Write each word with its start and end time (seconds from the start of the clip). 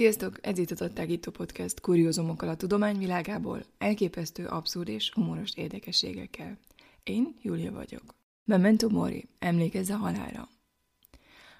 Sziasztok! 0.00 0.46
Ez 0.46 0.58
itt 0.58 0.70
a 0.70 0.74
Tattagító 0.74 1.30
Podcast 1.30 1.80
kuriózumokkal 1.80 2.48
a 2.48 2.56
tudományvilágából, 2.56 3.64
elképesztő, 3.78 4.46
abszurd 4.46 4.88
és 4.88 5.12
humoros 5.12 5.50
érdekességekkel. 5.54 6.58
Én 7.02 7.34
Júlia 7.42 7.72
vagyok. 7.72 8.14
Memento 8.44 8.88
Mori, 8.88 9.28
emlékezz 9.38 9.90
a 9.90 9.96
halálra. 9.96 10.48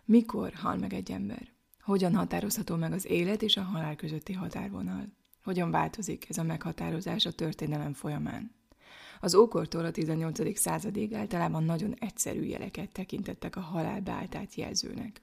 Mikor 0.04 0.52
hal 0.52 0.76
meg 0.76 0.92
egy 0.92 1.10
ember? 1.10 1.48
Hogyan 1.80 2.14
határozható 2.14 2.76
meg 2.76 2.92
az 2.92 3.06
élet 3.06 3.42
és 3.42 3.56
a 3.56 3.62
halál 3.62 3.96
közötti 3.96 4.32
határvonal? 4.32 5.04
Hogyan 5.42 5.70
változik 5.70 6.28
ez 6.28 6.38
a 6.38 6.42
meghatározás 6.42 7.26
a 7.26 7.32
történelem 7.32 7.92
folyamán? 7.92 8.54
Az 9.20 9.34
ókortól 9.34 9.84
a 9.84 9.90
18. 9.90 10.58
századig 10.58 11.14
általában 11.14 11.64
nagyon 11.64 11.94
egyszerű 11.98 12.42
jeleket 12.42 12.92
tekintettek 12.92 13.56
a 13.56 13.60
halál 13.60 14.00
beáltát 14.00 14.54
jelzőnek 14.54 15.22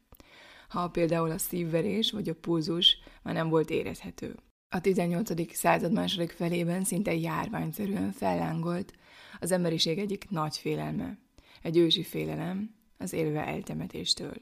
ha 0.68 0.88
például 0.88 1.32
a 1.32 1.38
szívverés 1.38 2.12
vagy 2.12 2.30
a 2.30 2.36
pulzus 2.36 2.98
már 3.24 3.34
nem 3.34 3.50
volt 3.50 3.70
érezhető. 3.70 4.36
A 4.70 4.82
18. 4.82 5.56
század 5.56 5.92
második 5.92 6.32
felében 6.32 6.84
szinte 6.84 7.16
járványszerűen 7.16 8.12
fellángolt 8.12 8.94
az 9.40 9.52
emberiség 9.52 9.98
egyik 9.98 10.30
nagy 10.30 10.58
félelme, 10.58 11.18
egy 11.62 11.78
ősi 11.78 12.04
félelem 12.04 12.76
az 12.98 13.14
élve 13.14 13.46
eltemetéstől. 13.46 14.34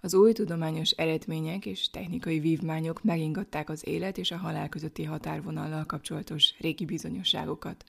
Az 0.00 0.14
új 0.14 0.32
tudományos 0.32 0.90
eredmények 0.90 1.66
és 1.66 1.90
technikai 1.90 2.38
vívmányok 2.38 3.02
megingatták 3.02 3.70
az 3.70 3.86
élet 3.86 4.18
és 4.18 4.30
a 4.30 4.36
halál 4.36 4.68
közötti 4.68 5.04
határvonallal 5.04 5.84
kapcsolatos 5.84 6.54
régi 6.58 6.84
bizonyosságokat, 6.84 7.84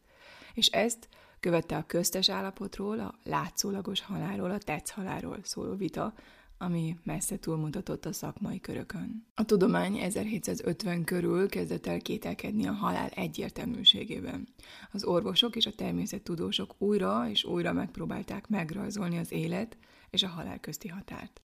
és 0.54 0.67
ezt 0.67 1.08
követte 1.39 1.76
a 1.78 1.86
köztes 1.86 2.30
állapotról, 2.30 3.00
a 3.00 3.16
látszólagos 3.23 4.02
halálról, 4.02 4.52
a 4.52 4.58
tetsz 4.58 4.89
halálról 4.89 5.39
szóló 5.44 5.76
vita, 5.76 6.14
ami 6.62 6.98
messze 7.04 7.40
túlmutatott 7.40 8.06
a 8.06 8.14
szakmai 8.14 8.60
körökön. 8.60 9.26
A 9.36 9.46
tudomány 9.46 9.98
1750 9.98 11.04
körül 11.04 11.50
kezdett 11.50 11.86
el 11.86 12.02
kételkedni 12.02 12.68
a 12.68 12.72
halál 12.72 13.10
egyértelműségében. 13.10 14.48
Az 14.92 15.04
orvosok 15.04 15.56
és 15.56 15.66
a 15.66 15.76
természettudósok 15.76 16.76
újra 16.78 17.30
és 17.30 17.44
újra 17.44 17.74
megpróbálták 17.74 18.48
megrajzolni 18.48 19.18
az 19.18 19.32
élet 19.32 19.78
és 20.10 20.24
a 20.24 20.28
halál 20.28 20.60
közti 20.60 20.88
határt. 20.88 21.42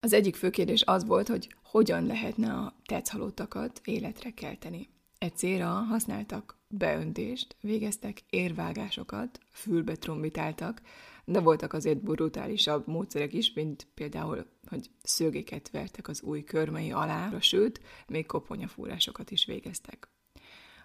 Az 0.00 0.12
egyik 0.12 0.36
fő 0.36 0.50
kérdés 0.50 0.82
az 0.82 1.04
volt, 1.04 1.28
hogy 1.28 1.54
hogyan 1.62 2.06
lehetne 2.06 2.52
a 2.52 2.74
tetszhalottakat 2.84 3.80
életre 3.84 4.30
kelteni. 4.30 4.88
E 5.22 5.28
célra 5.28 5.68
használtak 5.68 6.58
beöntést, 6.68 7.56
végeztek 7.60 8.22
érvágásokat, 8.30 9.40
fülbe 9.50 9.94
trombitáltak, 9.94 10.82
de 11.24 11.40
voltak 11.40 11.72
azért 11.72 12.02
brutálisabb 12.02 12.86
módszerek 12.86 13.32
is, 13.32 13.52
mint 13.52 13.86
például, 13.94 14.46
hogy 14.66 14.90
szögéket 15.02 15.70
vertek 15.70 16.08
az 16.08 16.22
új 16.22 16.44
körmei 16.44 16.92
alá, 16.92 17.38
sőt, 17.40 17.80
még 18.06 18.26
koponyafúrásokat 18.26 19.30
is 19.30 19.44
végeztek. 19.44 20.08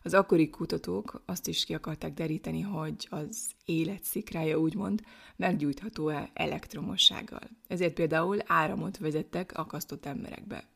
Az 0.03 0.13
akkori 0.13 0.49
kutatók 0.49 1.21
azt 1.25 1.47
is 1.47 1.65
ki 1.65 1.73
akarták 1.73 2.13
deríteni, 2.13 2.61
hogy 2.61 3.07
az 3.09 3.51
élet 3.65 4.03
szikrája 4.03 4.57
úgymond 4.57 5.01
meggyújtható-e 5.35 6.29
elektromossággal. 6.33 7.49
Ezért 7.67 7.93
például 7.93 8.37
áramot 8.45 8.97
vezettek 8.97 9.57
akasztott 9.57 10.05
emberekbe. 10.05 10.74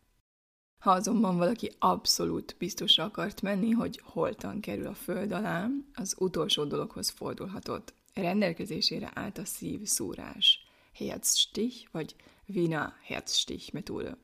Ha 0.80 0.92
azonban 0.92 1.38
valaki 1.38 1.72
abszolút 1.80 2.56
biztosra 2.58 3.04
akart 3.04 3.42
menni, 3.42 3.72
hogy 3.72 4.02
holtan 4.04 4.60
kerül 4.60 4.88
a 4.88 4.94
föld 4.94 5.32
alá, 5.32 5.68
az 5.94 6.16
utolsó 6.18 6.64
dologhoz 6.64 7.10
fordulhatott. 7.10 7.94
Rendelkezésére 8.14 9.12
állt 9.14 9.38
a 9.38 9.46
szívszúrás, 9.46 10.68
Herzstich 10.94 11.88
vagy 11.92 12.16
Wiener 12.46 12.94
Herzstich 13.04 13.74
metóda, 13.74 14.18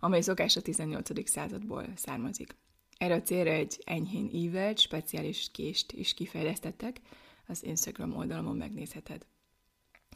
amely 0.00 0.20
szokás 0.20 0.56
a 0.56 0.62
18. 0.62 1.28
századból 1.28 1.86
származik. 1.96 2.56
Erre 2.98 3.14
a 3.14 3.22
célra 3.22 3.50
egy 3.50 3.82
enyhén 3.84 4.28
ívelt, 4.32 4.78
speciális 4.78 5.50
kést 5.52 5.92
is 5.92 6.14
kifejlesztettek, 6.14 7.00
az 7.46 7.64
Instagram 7.64 8.16
oldalon 8.16 8.56
megnézheted. 8.56 9.26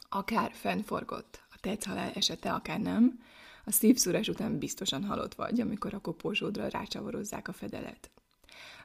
Akár 0.08 0.52
fennforgott 0.54 1.42
a 1.50 1.58
tetszhalál 1.60 2.10
esete, 2.14 2.52
akár 2.52 2.80
nem, 2.80 3.20
a 3.64 3.70
szívszúrás 3.70 4.28
után 4.28 4.58
biztosan 4.58 5.04
halott 5.04 5.34
vagy, 5.34 5.60
amikor 5.60 5.94
a 5.94 6.00
kopósódra 6.00 6.68
rácsavarozzák 6.68 7.48
a 7.48 7.52
fedelet. 7.52 8.10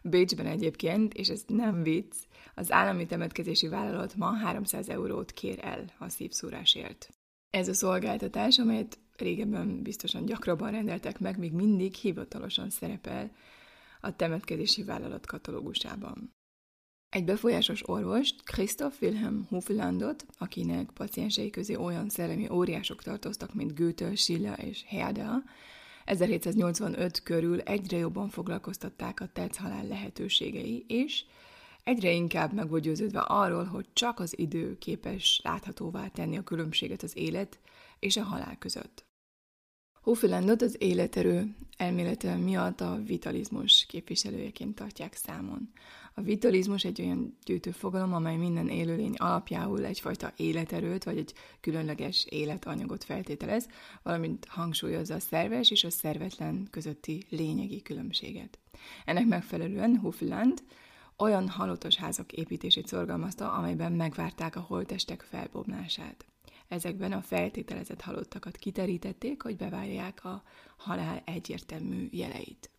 Bécsben 0.03 0.45
egyébként, 0.45 1.13
és 1.13 1.27
ez 1.27 1.43
nem 1.47 1.83
vicc, 1.83 2.15
az 2.55 2.71
állami 2.71 3.05
temetkezési 3.05 3.67
vállalat 3.67 4.15
ma 4.15 4.31
300 4.31 4.89
eurót 4.89 5.31
kér 5.31 5.59
el 5.61 5.85
a 5.97 6.09
szívszúrásért. 6.09 7.09
Ez 7.49 7.67
a 7.67 7.73
szolgáltatás, 7.73 8.59
amelyet 8.59 8.99
régebben 9.17 9.81
biztosan 9.81 10.25
gyakrabban 10.25 10.71
rendeltek 10.71 11.19
meg, 11.19 11.37
még 11.37 11.51
mindig 11.51 11.93
hivatalosan 11.93 12.69
szerepel 12.69 13.31
a 14.01 14.15
temetkezési 14.15 14.83
vállalat 14.83 15.25
katalógusában. 15.25 16.36
Egy 17.09 17.25
befolyásos 17.25 17.89
orvost, 17.89 18.43
Christoph 18.43 18.95
Wilhelm 19.01 19.45
Hufelandot, 19.49 20.25
akinek 20.37 20.89
paciensei 20.93 21.49
közé 21.49 21.75
olyan 21.75 22.09
szellemi 22.09 22.49
óriások 22.49 23.03
tartoztak, 23.03 23.53
mint 23.53 23.75
Goethe, 23.75 24.15
Schiller 24.15 24.63
és 24.65 24.83
Herder, 24.87 25.43
1785 26.05 27.23
körül 27.23 27.59
egyre 27.59 27.97
jobban 27.97 28.29
foglalkoztatták 28.29 29.19
a 29.19 29.29
halál 29.57 29.87
lehetőségei, 29.87 30.85
és 30.87 31.23
egyre 31.83 32.11
inkább 32.11 32.53
meg 32.53 32.69
volt 32.69 32.83
győződve 32.83 33.19
arról, 33.19 33.63
hogy 33.63 33.85
csak 33.93 34.19
az 34.19 34.39
idő 34.39 34.77
képes 34.77 35.41
láthatóvá 35.43 36.07
tenni 36.07 36.37
a 36.37 36.43
különbséget 36.43 37.03
az 37.03 37.17
élet 37.17 37.59
és 37.99 38.17
a 38.17 38.23
halál 38.23 38.57
között. 38.57 39.05
Hofelandot 40.07 40.61
az 40.61 40.75
életerő 40.79 41.55
elmélete 41.77 42.35
miatt 42.35 42.81
a 42.81 42.99
vitalizmus 43.05 43.85
képviselőjeként 43.85 44.75
tartják 44.75 45.13
számon. 45.13 45.69
A 46.13 46.21
vitalizmus 46.21 46.83
egy 46.83 47.01
olyan 47.01 47.37
gyűjtő 47.45 47.71
fogalom, 47.71 48.13
amely 48.13 48.35
minden 48.35 48.69
élőlény 48.69 49.13
alapjául 49.15 49.85
egyfajta 49.85 50.33
életerőt 50.35 51.03
vagy 51.03 51.17
egy 51.17 51.33
különleges 51.61 52.25
életanyagot 52.29 53.03
feltételez, 53.03 53.67
valamint 54.03 54.45
hangsúlyozza 54.45 55.13
a 55.13 55.19
szerves 55.19 55.71
és 55.71 55.83
a 55.83 55.89
szervetlen 55.89 56.67
közötti 56.71 57.25
lényegi 57.29 57.81
különbséget. 57.81 58.59
Ennek 59.05 59.25
megfelelően 59.25 59.97
Hofeland 59.97 60.63
olyan 61.17 61.49
halottos 61.49 61.95
házak 61.95 62.31
építését 62.31 62.87
szorgalmazta, 62.87 63.51
amelyben 63.51 63.91
megvárták 63.91 64.55
a 64.55 64.65
holtestek 64.67 65.21
felbomlását. 65.21 66.26
Ezekben 66.67 67.11
a 67.11 67.21
feltételezett 67.21 68.01
halottakat 68.01 68.57
kiterítették, 68.57 69.41
hogy 69.41 69.55
bevárják 69.55 70.25
a 70.25 70.43
halál 70.77 71.21
egyértelmű 71.25 72.07
jeleit. 72.11 72.71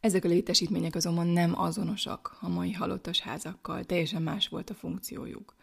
Ezek 0.00 0.24
a 0.24 0.28
létesítmények 0.28 0.94
azonban 0.94 1.26
nem 1.26 1.58
azonosak 1.60 2.36
a 2.40 2.48
mai 2.48 2.72
halottas 2.72 3.20
házakkal, 3.20 3.84
teljesen 3.84 4.22
más 4.22 4.48
volt 4.48 4.70
a 4.70 4.74
funkciójuk. 4.74 5.54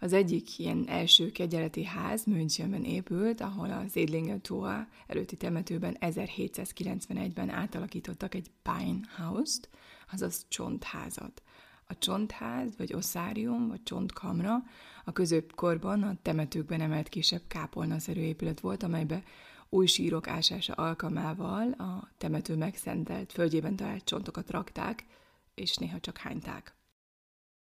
Az 0.00 0.12
egyik 0.12 0.58
ilyen 0.58 0.84
első 0.88 1.30
kegyeleti 1.30 1.84
ház 1.84 2.24
Münchenben 2.24 2.84
épült, 2.84 3.40
ahol 3.40 3.70
az 3.70 3.96
Edlinger 3.96 4.40
Tóa 4.40 4.88
előtti 5.06 5.36
temetőben 5.36 5.96
1791-ben 6.00 7.50
átalakítottak 7.50 8.34
egy 8.34 8.50
Pine 8.62 9.00
House-t, 9.16 9.68
azaz 10.12 10.46
csontházat. 10.48 11.42
A 11.86 11.98
csontház, 11.98 12.76
vagy 12.76 12.94
osszárium, 12.94 13.68
vagy 13.68 13.82
csontkamra 13.82 14.62
a 15.08 15.12
középkorban 15.12 16.02
a 16.02 16.16
temetőkben 16.22 16.80
emelt 16.80 17.08
kisebb 17.08 17.42
kápolnaszerű 17.46 18.20
épület 18.20 18.60
volt, 18.60 18.82
amelybe 18.82 19.22
új 19.68 19.86
sírok 19.86 20.28
ásása 20.28 20.72
alkalmával 20.72 21.72
a 21.72 22.08
temető 22.18 22.56
megszentelt 22.56 23.32
földjében 23.32 23.76
talált 23.76 24.04
csontokat 24.04 24.50
rakták, 24.50 25.04
és 25.54 25.76
néha 25.76 26.00
csak 26.00 26.16
hányták. 26.16 26.74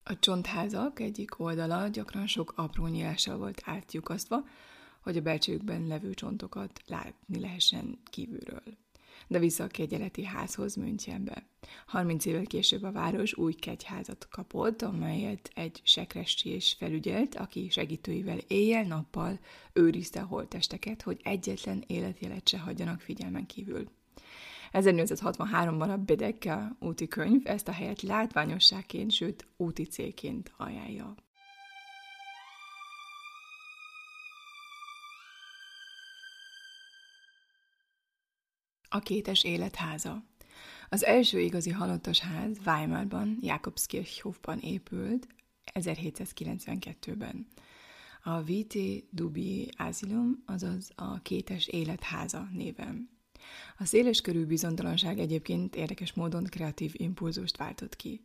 A 0.03 0.19
csontházak 0.19 0.99
egyik 0.99 1.39
oldala 1.39 1.87
gyakran 1.87 2.27
sok 2.27 2.53
apró 2.55 2.87
nyílással 2.87 3.37
volt 3.37 3.61
átlyukasztva, 3.65 4.43
hogy 5.01 5.17
a 5.17 5.21
belsőkben 5.21 5.87
levő 5.87 6.13
csontokat 6.13 6.81
látni 6.87 7.39
lehessen 7.39 7.99
kívülről 8.03 8.63
de 9.31 9.39
vissza 9.39 9.63
a 9.63 9.67
kegyeleti 9.67 10.23
házhoz 10.23 10.75
Münchenbe. 10.75 11.43
30 11.85 12.25
évvel 12.25 12.45
később 12.45 12.83
a 12.83 12.91
város 12.91 13.33
új 13.33 13.53
kegyházat 13.53 14.27
kapott, 14.29 14.81
amelyet 14.81 15.51
egy 15.53 15.81
sekresti 15.83 16.49
és 16.49 16.75
felügyelt, 16.77 17.35
aki 17.35 17.69
segítőivel 17.69 18.37
éjjel-nappal 18.47 19.39
őrizte 19.73 20.21
a 20.21 20.25
holtesteket, 20.25 21.01
hogy 21.01 21.19
egyetlen 21.23 21.83
életjelet 21.87 22.47
se 22.47 22.59
hagyjanak 22.59 22.99
figyelmen 23.01 23.45
kívül. 23.45 23.87
1863-ban 24.71 25.89
a 25.93 25.97
Bedekka 25.97 26.77
úti 26.79 27.07
könyv 27.07 27.41
ezt 27.43 27.67
a 27.67 27.71
helyet 27.71 28.01
látványosságként, 28.01 29.11
sőt 29.11 29.47
úti 29.57 29.83
célként 29.83 30.51
ajánlja. 30.57 31.15
A 38.93 38.99
kétes 38.99 39.43
életháza. 39.43 40.23
Az 40.89 41.05
első 41.05 41.39
igazi 41.39 41.69
halottas 41.69 42.19
ház 42.19 42.57
Weimarban, 42.65 43.37
Jakobskirchhofban 43.41 44.59
épült 44.59 45.27
1792-ben. 45.73 47.47
A 48.23 48.41
VT 48.41 48.77
Dubi 49.09 49.69
Asylum, 49.77 50.43
azaz 50.45 50.91
a 50.95 51.21
kétes 51.21 51.67
életháza 51.67 52.47
néven. 52.53 53.09
A 53.77 53.85
széles 53.85 54.21
körű 54.21 54.45
bizonytalanság 54.45 55.19
egyébként 55.19 55.75
érdekes 55.75 56.13
módon 56.13 56.43
kreatív 56.43 56.91
impulzust 56.93 57.57
váltott 57.57 57.95
ki. 57.95 58.21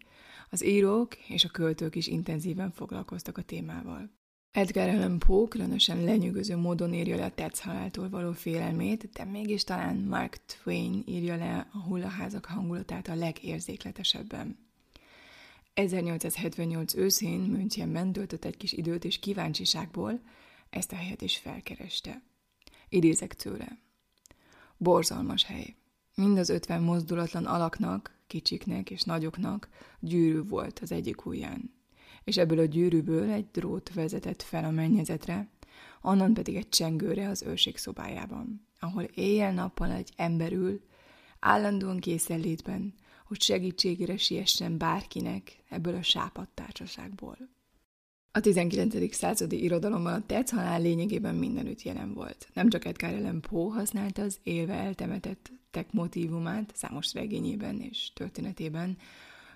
Az 0.51 0.65
írók 0.65 1.17
és 1.29 1.45
a 1.45 1.51
költők 1.51 1.95
is 1.95 2.07
intenzíven 2.07 2.71
foglalkoztak 2.71 3.39
a 3.39 3.43
témával. 3.43 4.11
Edgar 4.57 4.89
Allan 4.89 5.19
Poe 5.19 5.49
különösen 5.49 6.05
lenyűgöző 6.05 6.57
módon 6.57 6.95
írja 6.95 7.17
le 7.17 7.25
a 7.25 7.35
tetsz 7.35 7.61
haláltól 7.61 8.09
való 8.09 8.33
félelmét, 8.33 9.11
de 9.13 9.25
mégis 9.25 9.65
talán 9.65 9.97
Mark 9.97 10.39
Twain 10.47 11.03
írja 11.07 11.37
le 11.37 11.69
a 11.73 11.79
hullaházak 11.79 12.45
hangulatát 12.45 13.09
a 13.09 13.15
legérzékletesebben. 13.15 14.59
1878 15.75 16.95
őszén 16.95 17.41
Münchenben 17.41 18.13
töltött 18.13 18.45
egy 18.45 18.57
kis 18.57 18.73
időt, 18.73 19.05
és 19.05 19.19
kíváncsiságból 19.19 20.21
ezt 20.71 20.93
a 20.93 20.97
helyet 20.97 21.23
is 21.23 21.37
felkereste. 21.37 22.23
Idézek 22.89 23.35
tőle. 23.35 23.79
Borzalmas 24.77 25.45
hely. 25.45 25.75
Mind 26.15 26.39
az 26.39 26.49
ötven 26.49 26.83
mozdulatlan 26.83 27.45
alaknak, 27.45 28.19
kicsiknek 28.27 28.91
és 28.91 29.03
nagyoknak 29.03 29.69
gyűrű 30.01 30.43
volt 30.43 30.79
az 30.79 30.93
egyik 30.93 31.27
ujján. 31.27 31.76
És 32.27 32.37
ebből 32.37 32.59
a 32.59 32.65
gyűrűből 32.65 33.31
egy 33.31 33.47
drót 33.53 33.95
vezetett 33.95 34.43
fel 34.43 34.65
a 34.65 34.71
mennyezetre, 34.71 35.49
onnan 36.03 36.35
pedig 36.35 36.57
egy 36.57 36.69
csengőre 36.69 37.29
az 37.29 37.43
őrség 37.43 37.77
szobájában, 37.77 38.67
ahol 38.81 39.03
éjjel-nappal 39.03 39.91
egy 39.91 40.13
ember 40.17 40.53
ül, 40.53 40.81
állandóan 41.41 42.01
készenlétben, 42.01 42.95
hogy 43.27 43.43
segítségére 43.43 44.17
siessen 44.17 44.79
bárkinek 44.79 45.63
ebből 45.69 45.95
a 45.95 46.03
sápadtársaságból. 46.03 47.39
A 48.33 48.41
19. 48.41 49.15
századi 49.15 49.63
irodalomban 49.63 50.13
a 50.13 50.27
tetsz 50.27 50.51
halál 50.51 50.81
lényegében 50.81 51.35
mindenütt 51.35 51.83
jelen 51.83 52.15
volt. 52.15 52.49
Nem 52.53 52.69
csak 52.69 52.85
Edgar 52.85 53.15
Allan 53.15 53.41
Poe 53.41 53.75
használta 53.75 54.23
az 54.23 54.39
élve 54.43 54.75
eltemetettek 54.75 55.93
motívumát 55.93 56.73
számos 56.75 57.15
regényében 57.15 57.81
és 57.81 58.11
történetében, 58.15 58.97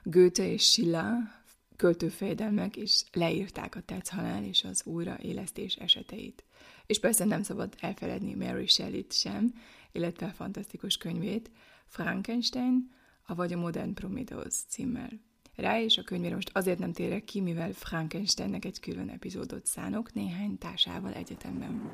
Goethe 0.02 0.52
és 0.52 0.62
Schiller 0.62 1.39
költőfejedelmek 1.80 2.76
is 2.76 3.04
leírták 3.12 3.76
a 3.76 3.80
tetsz 3.80 4.08
halál 4.08 4.44
és 4.44 4.64
az 4.64 4.82
újraélesztés 4.84 5.74
eseteit. 5.74 6.44
És 6.86 7.00
persze 7.00 7.24
nem 7.24 7.42
szabad 7.42 7.74
elfeledni 7.80 8.34
Mary 8.34 8.66
Shelley-t 8.66 9.12
sem, 9.12 9.52
illetve 9.92 10.26
a 10.26 10.32
fantasztikus 10.32 10.96
könyvét, 10.96 11.50
Frankenstein, 11.86 12.90
vagy 13.26 13.52
a 13.52 13.56
Modern 13.56 13.94
Prometheus 13.94 14.54
címmel. 14.68 15.10
Rá 15.56 15.80
és 15.80 15.98
a 15.98 16.02
könyvére 16.02 16.34
most 16.34 16.50
azért 16.52 16.78
nem 16.78 16.92
térek 16.92 17.24
ki, 17.24 17.40
mivel 17.40 17.72
Frankensteinnek 17.72 18.64
egy 18.64 18.80
külön 18.80 19.08
epizódot 19.08 19.66
szánok 19.66 20.12
néhány 20.12 20.58
társával 20.58 21.12
egyetemben. 21.12 21.90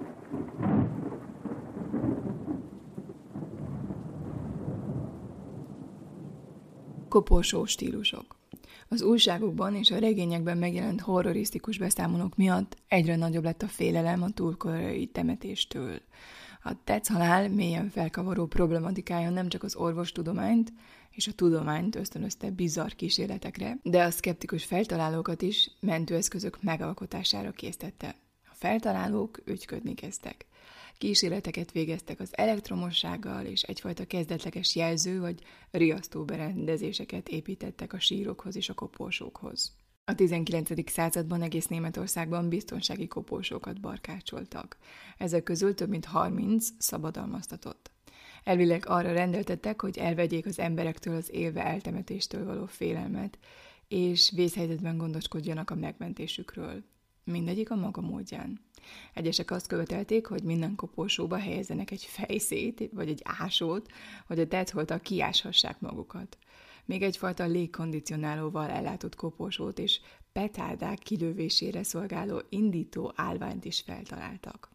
Koporsó 7.08 7.64
stílusok 7.64 8.36
Az 8.88 9.02
újságokban 9.02 9.74
és 9.74 9.90
a 9.90 9.98
regényekben 9.98 10.58
megjelent 10.58 11.00
horrorisztikus 11.00 11.78
beszámolók 11.78 12.36
miatt 12.36 12.76
egyre 12.88 13.16
nagyobb 13.16 13.44
lett 13.44 13.62
a 13.62 13.68
félelem 13.68 14.22
a 14.22 14.30
túlkorai 14.30 15.06
temetéstől. 15.06 16.00
A 16.62 16.84
tetsz 16.84 17.08
halál 17.08 17.48
mélyen 17.48 17.88
felkavaró 17.88 18.46
problematikája 18.46 19.30
nem 19.30 19.48
csak 19.48 19.62
az 19.62 19.76
orvostudományt, 19.76 20.72
és 21.10 21.26
a 21.26 21.32
tudományt 21.32 21.96
ösztönözte 21.96 22.50
bizarr 22.50 22.90
kísérletekre, 22.90 23.78
de 23.82 24.02
a 24.02 24.10
szkeptikus 24.10 24.64
feltalálókat 24.64 25.42
is 25.42 25.70
mentőeszközök 25.80 26.62
megalkotására 26.62 27.50
késztette. 27.50 28.14
A 28.44 28.54
feltalálók 28.54 29.40
ügyködni 29.44 29.94
kezdtek. 29.94 30.46
Kísérleteket 30.98 31.72
végeztek 31.72 32.20
az 32.20 32.36
elektromossággal, 32.36 33.44
és 33.44 33.62
egyfajta 33.62 34.06
kezdetleges 34.06 34.76
jelző 34.76 35.20
vagy 35.20 35.42
riasztó 35.70 36.24
berendezéseket 36.24 37.28
építettek 37.28 37.92
a 37.92 38.00
sírokhoz 38.00 38.56
és 38.56 38.68
a 38.68 38.74
koporsókhoz. 38.74 39.76
A 40.04 40.14
19. 40.14 40.90
században 40.90 41.42
egész 41.42 41.66
Németországban 41.66 42.48
biztonsági 42.48 43.06
koporsókat 43.06 43.80
barkácsoltak. 43.80 44.76
Ezek 45.18 45.42
közül 45.42 45.74
több 45.74 45.88
mint 45.88 46.04
30 46.04 46.68
szabadalmaztatott. 46.78 47.90
Elvileg 48.44 48.86
arra 48.86 49.12
rendeltettek, 49.12 49.80
hogy 49.80 49.98
elvegyék 49.98 50.46
az 50.46 50.58
emberektől 50.58 51.16
az 51.16 51.32
élve 51.32 51.64
eltemetéstől 51.64 52.44
való 52.44 52.66
félelmet, 52.66 53.38
és 53.88 54.32
vészhelyzetben 54.34 54.96
gondoskodjanak 54.96 55.70
a 55.70 55.74
megmentésükről. 55.74 56.84
Mindegyik 57.30 57.70
a 57.70 57.76
maga 57.76 58.00
módján. 58.00 58.60
Egyesek 59.14 59.50
azt 59.50 59.66
követelték, 59.66 60.26
hogy 60.26 60.42
minden 60.42 60.74
koporsóba 60.74 61.36
helyezzenek 61.36 61.90
egy 61.90 62.04
fejszét, 62.04 62.88
vagy 62.92 63.08
egy 63.08 63.20
ásót, 63.24 63.90
hogy 64.26 64.38
a 64.38 64.46
tetszholtak 64.46 65.02
kiáshassák 65.02 65.80
magukat. 65.80 66.38
Még 66.84 67.02
egyfajta 67.02 67.44
légkondicionálóval 67.44 68.70
ellátott 68.70 69.14
koporsót 69.14 69.78
és 69.78 70.00
petárdák 70.32 70.98
kilövésére 70.98 71.82
szolgáló 71.82 72.42
indító 72.48 73.12
állványt 73.16 73.64
is 73.64 73.80
feltaláltak. 73.80 74.70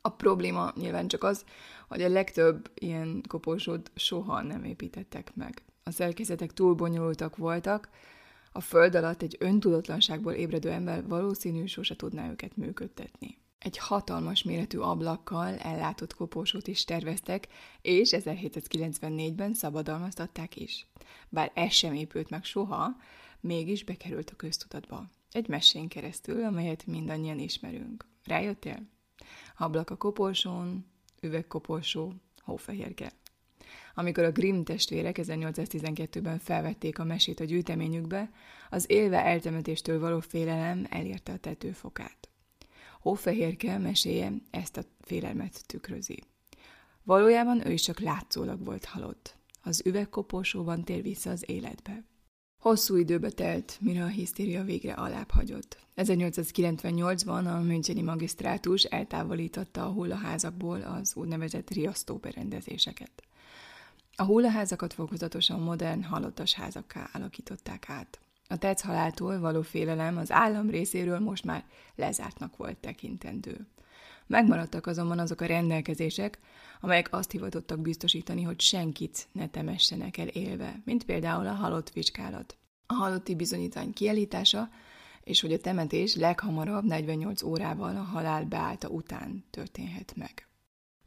A 0.00 0.08
probléma 0.08 0.72
nyilván 0.76 1.08
csak 1.08 1.24
az, 1.24 1.44
hogy 1.88 2.02
a 2.02 2.08
legtöbb 2.08 2.70
ilyen 2.74 3.22
koporsót 3.28 3.90
soha 3.94 4.42
nem 4.42 4.64
építettek 4.64 5.34
meg. 5.34 5.62
A 5.82 5.90
szerkezetek 5.90 6.52
túl 6.52 6.74
bonyolultak 6.74 7.36
voltak, 7.36 7.88
a 8.52 8.60
föld 8.60 8.94
alatt 8.94 9.22
egy 9.22 9.36
öntudatlanságból 9.38 10.32
ébredő 10.32 10.70
ember 10.70 11.06
valószínű 11.06 11.66
sose 11.66 11.96
tudná 11.96 12.30
őket 12.30 12.56
működtetni. 12.56 13.38
Egy 13.58 13.78
hatalmas 13.78 14.42
méretű 14.42 14.78
ablakkal 14.78 15.56
ellátott 15.56 16.14
koporsót 16.14 16.68
is 16.68 16.84
terveztek, 16.84 17.48
és 17.82 18.10
1794-ben 18.12 19.54
szabadalmaztatták 19.54 20.56
is. 20.56 20.86
Bár 21.28 21.50
ez 21.54 21.72
sem 21.72 21.94
épült 21.94 22.30
meg 22.30 22.44
soha, 22.44 22.96
mégis 23.40 23.84
bekerült 23.84 24.30
a 24.30 24.36
köztudatba. 24.36 25.08
Egy 25.32 25.48
mesén 25.48 25.88
keresztül, 25.88 26.44
amelyet 26.44 26.86
mindannyian 26.86 27.38
ismerünk. 27.38 28.06
Rájöttél? 28.24 28.88
ablak 29.56 29.90
a 29.90 29.96
koporsón, 29.96 30.86
üvegkoporsó, 31.20 32.12
hófehérke. 32.38 33.12
Amikor 33.94 34.24
a 34.24 34.32
Grimm 34.32 34.62
testvérek 34.62 35.18
1812-ben 35.22 36.38
felvették 36.38 36.98
a 36.98 37.04
mesét 37.04 37.40
a 37.40 37.44
gyűjteményükbe, 37.44 38.30
az 38.70 38.84
élve 38.88 39.24
eltemetéstől 39.24 40.00
való 40.00 40.20
félelem 40.20 40.86
elérte 40.90 41.32
a 41.32 41.38
tetőfokát. 41.38 42.28
Hófehérke 43.00 43.78
meséje 43.78 44.32
ezt 44.50 44.76
a 44.76 44.82
félelmet 45.00 45.66
tükrözi. 45.66 46.22
Valójában 47.02 47.66
ő 47.66 47.72
is 47.72 47.82
csak 47.82 48.00
látszólag 48.00 48.64
volt 48.64 48.84
halott. 48.84 49.36
Az 49.62 49.82
üvegkoporsóban 49.84 50.84
tér 50.84 51.02
vissza 51.02 51.30
az 51.30 51.44
életbe. 51.46 52.04
Hosszú 52.58 52.96
időbe 52.96 53.30
telt, 53.30 53.78
mire 53.80 54.04
a 54.04 54.06
hisztéria 54.06 54.64
végre 54.64 54.92
alább 54.92 55.30
hagyott. 55.30 55.78
1898-ban 55.96 57.56
a 57.56 57.60
Müncheni 57.60 58.02
magisztrátus 58.02 58.82
eltávolította 58.82 59.84
a 59.84 59.90
hullaházakból 59.90 60.80
az 60.80 61.16
úgynevezett 61.16 61.70
riasztóberendezéseket. 61.70 63.22
A 64.20 64.24
hullaházakat 64.24 64.92
fokozatosan 64.92 65.60
modern, 65.60 66.02
halottas 66.02 66.54
házakká 66.54 67.10
alakították 67.12 67.88
át. 67.88 68.20
A 68.48 68.56
tetsz 68.56 68.82
haláltól 68.82 69.38
való 69.38 69.62
félelem 69.62 70.16
az 70.16 70.32
állam 70.32 70.70
részéről 70.70 71.18
most 71.18 71.44
már 71.44 71.64
lezártnak 71.94 72.56
volt 72.56 72.76
tekintendő. 72.76 73.66
Megmaradtak 74.26 74.86
azonban 74.86 75.18
azok 75.18 75.40
a 75.40 75.46
rendelkezések, 75.46 76.38
amelyek 76.80 77.08
azt 77.14 77.30
hivatottak 77.30 77.80
biztosítani, 77.80 78.42
hogy 78.42 78.60
senkit 78.60 79.28
ne 79.32 79.48
temessenek 79.48 80.16
el 80.16 80.28
élve, 80.28 80.80
mint 80.84 81.04
például 81.04 81.46
a 81.46 81.54
halott 81.54 81.90
vizsgálat. 81.90 82.56
A 82.86 82.94
halotti 82.94 83.34
bizonyítvány 83.34 83.92
kiállítása, 83.92 84.68
és 85.24 85.40
hogy 85.40 85.52
a 85.52 85.60
temetés 85.60 86.14
leghamarabb 86.14 86.84
48 86.84 87.42
órával 87.42 87.96
a 87.96 88.02
halál 88.02 88.44
beállta 88.44 88.88
után 88.88 89.44
történhet 89.50 90.12
meg. 90.16 90.49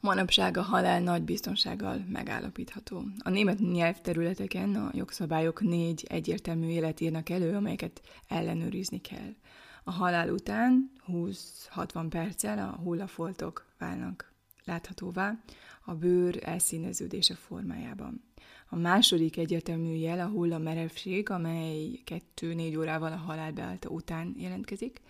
Manapság 0.04 0.56
a 0.56 0.62
halál 0.62 1.00
nagy 1.00 1.22
biztonsággal 1.22 2.04
megállapítható. 2.08 3.04
A 3.18 3.30
német 3.30 3.58
nyelvterületeken 3.58 4.74
a 4.74 4.90
jogszabályok 4.92 5.60
négy 5.60 6.06
egyértelmű 6.08 6.66
élet 6.66 7.00
írnak 7.00 7.28
elő, 7.28 7.54
amelyeket 7.54 8.00
ellenőrizni 8.28 9.00
kell. 9.00 9.34
A 9.84 9.90
halál 9.90 10.30
után 10.30 10.90
20-60 11.08 12.06
perccel 12.08 12.58
a 12.58 12.80
hullafoltok 12.82 13.66
válnak 13.78 14.32
láthatóvá 14.64 15.38
a 15.84 15.94
bőr 15.94 16.38
elszíneződése 16.42 17.34
formájában. 17.34 18.24
A 18.68 18.76
második 18.76 19.36
egyértelmű 19.36 19.94
jel 19.94 20.20
a 20.20 20.28
hullamerevség, 20.28 21.30
amely 21.30 22.00
2-4 22.36 22.78
órával 22.78 23.12
a 23.12 23.16
halál 23.16 23.52
beállta 23.52 23.88
után 23.88 24.34
jelentkezik. 24.38 25.00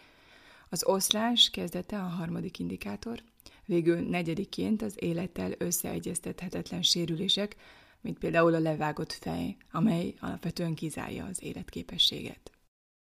Az 0.69 0.87
oszlás 0.87 1.51
kezdete 1.51 1.99
a 1.99 2.07
harmadik 2.07 2.59
indikátor, 2.59 3.23
végül 3.67 4.01
negyediként 4.01 4.83
az 4.83 4.95
élettel 4.99 5.53
összeegyeztethetetlen 5.59 6.83
sérülések, 6.83 7.57
mint 8.01 8.19
például 8.19 8.55
a 8.55 8.59
levágott 8.59 9.13
fej, 9.13 9.57
amely 9.73 10.15
alapvetően 10.21 10.75
kizárja 10.75 11.25
az 11.25 11.43
életképességet. 11.43 12.51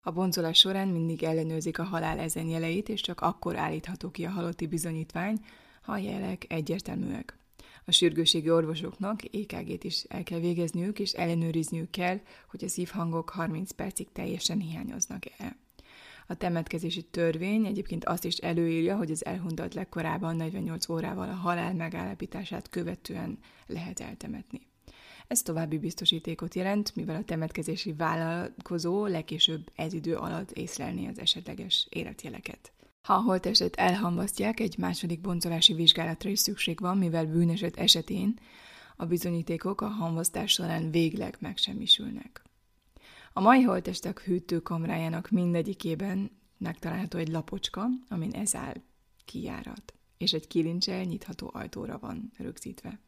A 0.02 0.10
boncolás 0.10 0.58
során 0.58 0.88
mindig 0.88 1.22
ellenőrzik 1.22 1.78
a 1.78 1.84
halál 1.84 2.18
ezen 2.18 2.46
jeleit, 2.46 2.88
és 2.88 3.00
csak 3.00 3.20
akkor 3.20 3.56
állítható 3.56 4.10
ki 4.10 4.24
a 4.24 4.30
halotti 4.30 4.66
bizonyítvány, 4.66 5.44
ha 5.82 5.92
a 5.92 5.98
jelek 5.98 6.44
egyértelműek. 6.48 7.38
A 7.84 7.92
sürgőségi 7.92 8.50
orvosoknak 8.50 9.20
EKG-t 9.24 9.84
is 9.84 10.02
el 10.02 10.22
kell 10.22 10.38
végezniük, 10.38 10.98
és 10.98 11.12
ellenőrizniük 11.12 11.90
kell, 11.90 12.20
hogy 12.50 12.64
a 12.64 12.68
szívhangok 12.68 13.30
30 13.30 13.70
percig 13.70 14.12
teljesen 14.12 14.60
hiányoznak-e. 14.60 15.56
A 16.30 16.34
temetkezési 16.34 17.02
törvény 17.02 17.66
egyébként 17.66 18.04
azt 18.04 18.25
is 18.25 18.37
előírja, 18.37 18.96
hogy 18.96 19.10
az 19.10 19.25
elhundat 19.25 19.75
legkorábban 19.75 20.37
48 20.37 20.88
órával 20.88 21.28
a 21.28 21.34
halál 21.34 21.75
megállapítását 21.75 22.68
követően 22.68 23.38
lehet 23.66 24.00
eltemetni. 24.00 24.60
Ez 25.26 25.42
további 25.42 25.78
biztosítékot 25.78 26.54
jelent, 26.54 26.96
mivel 26.96 27.16
a 27.16 27.25
temetkezési 27.25 27.92
vállalkozó 27.92 29.06
legkésőbb 29.06 29.70
ez 29.75 29.92
idő 29.92 30.16
alatt 30.16 30.50
észlelni 30.50 31.06
az 31.06 31.18
esetleges 31.18 31.87
életjeleket. 31.88 32.72
Ha 33.02 33.14
a 33.14 33.22
holtestet 33.22 33.76
elhamvasztják, 33.76 34.60
egy 34.60 34.78
második 34.78 35.20
boncolási 35.20 35.75
vizsgálatra 35.75 36.30
is 36.30 36.38
szükség 36.38 36.80
van, 36.80 36.99
mivel 36.99 37.26
bűneset 37.26 37.76
esetén 37.76 38.38
a 38.96 39.06
bizonyítékok 39.06 39.80
a 39.80 39.88
hamvasztás 39.88 40.52
során 40.52 40.90
végleg 40.90 41.37
megsemmisülnek. 41.40 42.50
A 43.32 43.40
mai 43.40 43.62
holtestek 43.62 44.20
hűtőkamrájának 44.20 45.30
mindegyikében 45.30 46.30
megtalálható 46.58 47.18
egy 47.18 47.28
lapocska, 47.28 47.88
amin 48.08 48.32
ez 48.32 48.54
áll 48.54 48.75
kijárat, 49.25 49.94
és 50.18 50.32
egy 50.32 50.46
kilincsel 50.46 51.04
nyitható 51.04 51.50
ajtóra 51.52 51.99
van 51.99 52.30
rögzítve. 52.37 53.00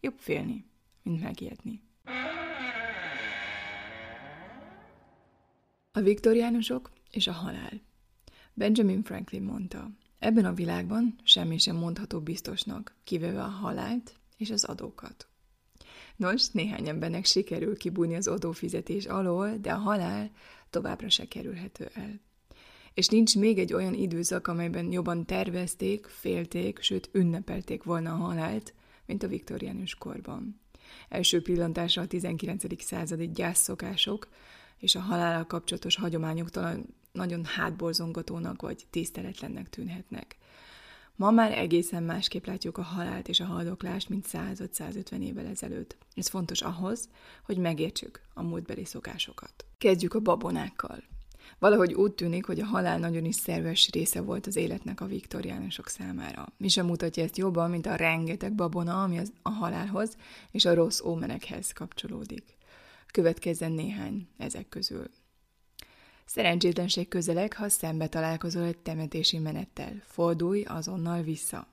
Jobb 0.00 0.18
félni, 0.18 0.64
mint 1.02 1.22
megijedni. 1.22 1.82
A 5.92 6.00
viktoriánusok 6.00 6.90
és 7.10 7.26
a 7.26 7.32
halál. 7.32 7.80
Benjamin 8.54 9.02
Franklin 9.02 9.42
mondta, 9.42 9.90
ebben 10.18 10.44
a 10.44 10.54
világban 10.54 11.14
semmi 11.22 11.58
sem 11.58 11.76
mondható 11.76 12.20
biztosnak, 12.20 12.96
kivéve 13.04 13.42
a 13.42 13.48
halált 13.48 14.20
és 14.36 14.50
az 14.50 14.64
adókat. 14.64 15.28
Nos, 16.16 16.48
néhány 16.48 16.88
embernek 16.88 17.24
sikerül 17.24 17.76
kibújni 17.76 18.14
az 18.14 18.26
adófizetés 18.26 19.06
alól, 19.06 19.56
de 19.60 19.72
a 19.72 19.78
halál 19.78 20.30
továbbra 20.70 21.08
se 21.08 21.28
kerülhető 21.28 21.90
el. 21.94 22.20
És 22.94 23.06
nincs 23.08 23.36
még 23.36 23.58
egy 23.58 23.72
olyan 23.72 23.94
időszak, 23.94 24.46
amelyben 24.46 24.92
jobban 24.92 25.26
tervezték, 25.26 26.06
félték, 26.06 26.80
sőt 26.80 27.08
ünnepelték 27.12 27.82
volna 27.82 28.12
a 28.12 28.16
halált, 28.16 28.74
mint 29.06 29.22
a 29.22 29.28
viktoriánus 29.28 29.94
korban. 29.94 30.60
Első 31.08 31.42
pillantásra 31.42 32.02
a 32.02 32.06
19. 32.06 32.82
századi 32.82 33.30
gyászszokások 33.30 34.28
és 34.78 34.94
a 34.94 35.00
halállal 35.00 35.46
kapcsolatos 35.46 35.96
hagyományok 35.96 36.50
talán 36.50 36.86
nagyon 37.12 37.44
hátborzongatónak 37.44 38.62
vagy 38.62 38.86
tiszteletlennek 38.90 39.70
tűnhetnek. 39.70 40.36
Ma 41.18 41.30
már 41.30 41.58
egészen 41.58 42.02
másképp 42.02 42.46
látjuk 42.46 42.78
a 42.78 42.82
halált 42.82 43.28
és 43.28 43.40
a 43.40 43.44
haldoklást, 43.44 44.08
mint 44.08 44.26
100-150 44.32 45.20
évvel 45.20 45.46
ezelőtt. 45.46 45.96
Ez 46.14 46.28
fontos 46.28 46.60
ahhoz, 46.60 47.08
hogy 47.44 47.58
megértsük 47.58 48.20
a 48.34 48.42
múltbeli 48.42 48.84
szokásokat. 48.84 49.64
Kezdjük 49.78 50.14
a 50.14 50.20
babonákkal. 50.20 51.02
Valahogy 51.58 51.94
úgy 51.94 52.12
tűnik, 52.12 52.46
hogy 52.46 52.60
a 52.60 52.64
halál 52.64 52.98
nagyon 52.98 53.24
is 53.24 53.34
szerves 53.34 53.90
része 53.90 54.20
volt 54.20 54.46
az 54.46 54.56
életnek 54.56 55.00
a 55.00 55.06
viktoriánusok 55.06 55.88
számára. 55.88 56.52
Mi 56.56 56.68
sem 56.68 56.86
mutatja 56.86 57.22
ezt 57.22 57.36
jobban, 57.36 57.70
mint 57.70 57.86
a 57.86 57.94
rengeteg 57.94 58.54
babona, 58.54 59.02
ami 59.02 59.18
az 59.18 59.32
a 59.42 59.50
halálhoz 59.50 60.16
és 60.50 60.64
a 60.64 60.74
rossz 60.74 61.00
ómenekhez 61.00 61.72
kapcsolódik. 61.72 62.56
Következzen 63.12 63.72
néhány 63.72 64.28
ezek 64.36 64.68
közül. 64.68 65.10
Szerencsétlenség 66.28 67.08
közeleg, 67.08 67.52
ha 67.52 67.68
szembe 67.68 68.08
találkozol 68.08 68.62
egy 68.62 68.78
temetési 68.78 69.38
menettel. 69.38 70.02
Fordulj 70.04 70.62
azonnal 70.62 71.22
vissza. 71.22 71.66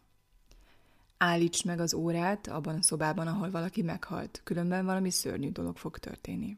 Állíts 1.18 1.64
meg 1.64 1.80
az 1.80 1.94
órát 1.94 2.48
abban 2.48 2.76
a 2.76 2.82
szobában, 2.82 3.28
ahol 3.28 3.52
valaki 3.52 3.82
meghalt, 3.82 4.42
különben 4.44 4.86
valami 4.86 5.10
szörnyű 5.10 5.52
dolog 5.52 5.78
fog 5.78 5.98
történni. 5.98 6.58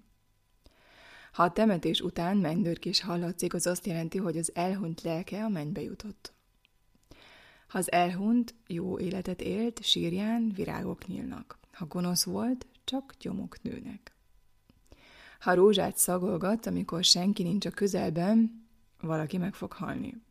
Ha 1.32 1.44
a 1.44 1.51
temetés 1.51 2.01
után 2.01 2.38
mennydörgés 2.38 3.01
hallatszik, 3.01 3.54
az 3.54 3.68
azt 3.68 3.86
jelenti, 3.86 4.18
hogy 4.18 4.38
az 4.38 4.51
elhunyt 4.54 5.01
lelke 5.01 5.44
a 5.44 5.50
mennybe 5.50 5.82
jutott. 5.82 6.34
Ha 7.68 7.77
az 7.77 7.92
elhunyt 7.92 8.56
jó 8.68 9.00
életet 9.00 9.42
élt, 9.42 9.84
sírján 9.84 10.51
virágok 10.56 11.08
nyílnak. 11.08 11.60
Ha 11.72 11.86
gonosz 11.86 12.24
volt, 12.24 12.66
csak 12.84 13.13
gyomok 13.20 13.62
nőnek. 13.62 14.16
Ha 15.39 15.53
rózsát 15.53 15.98
szagolgat, 15.98 16.65
amikor 16.65 17.03
senki 17.03 17.44
nincs 17.44 17.65
a 17.65 17.70
közelben, 17.70 18.67
valaki 19.01 19.38
meg 19.38 19.53
fog 19.53 19.74
halni. 19.74 20.22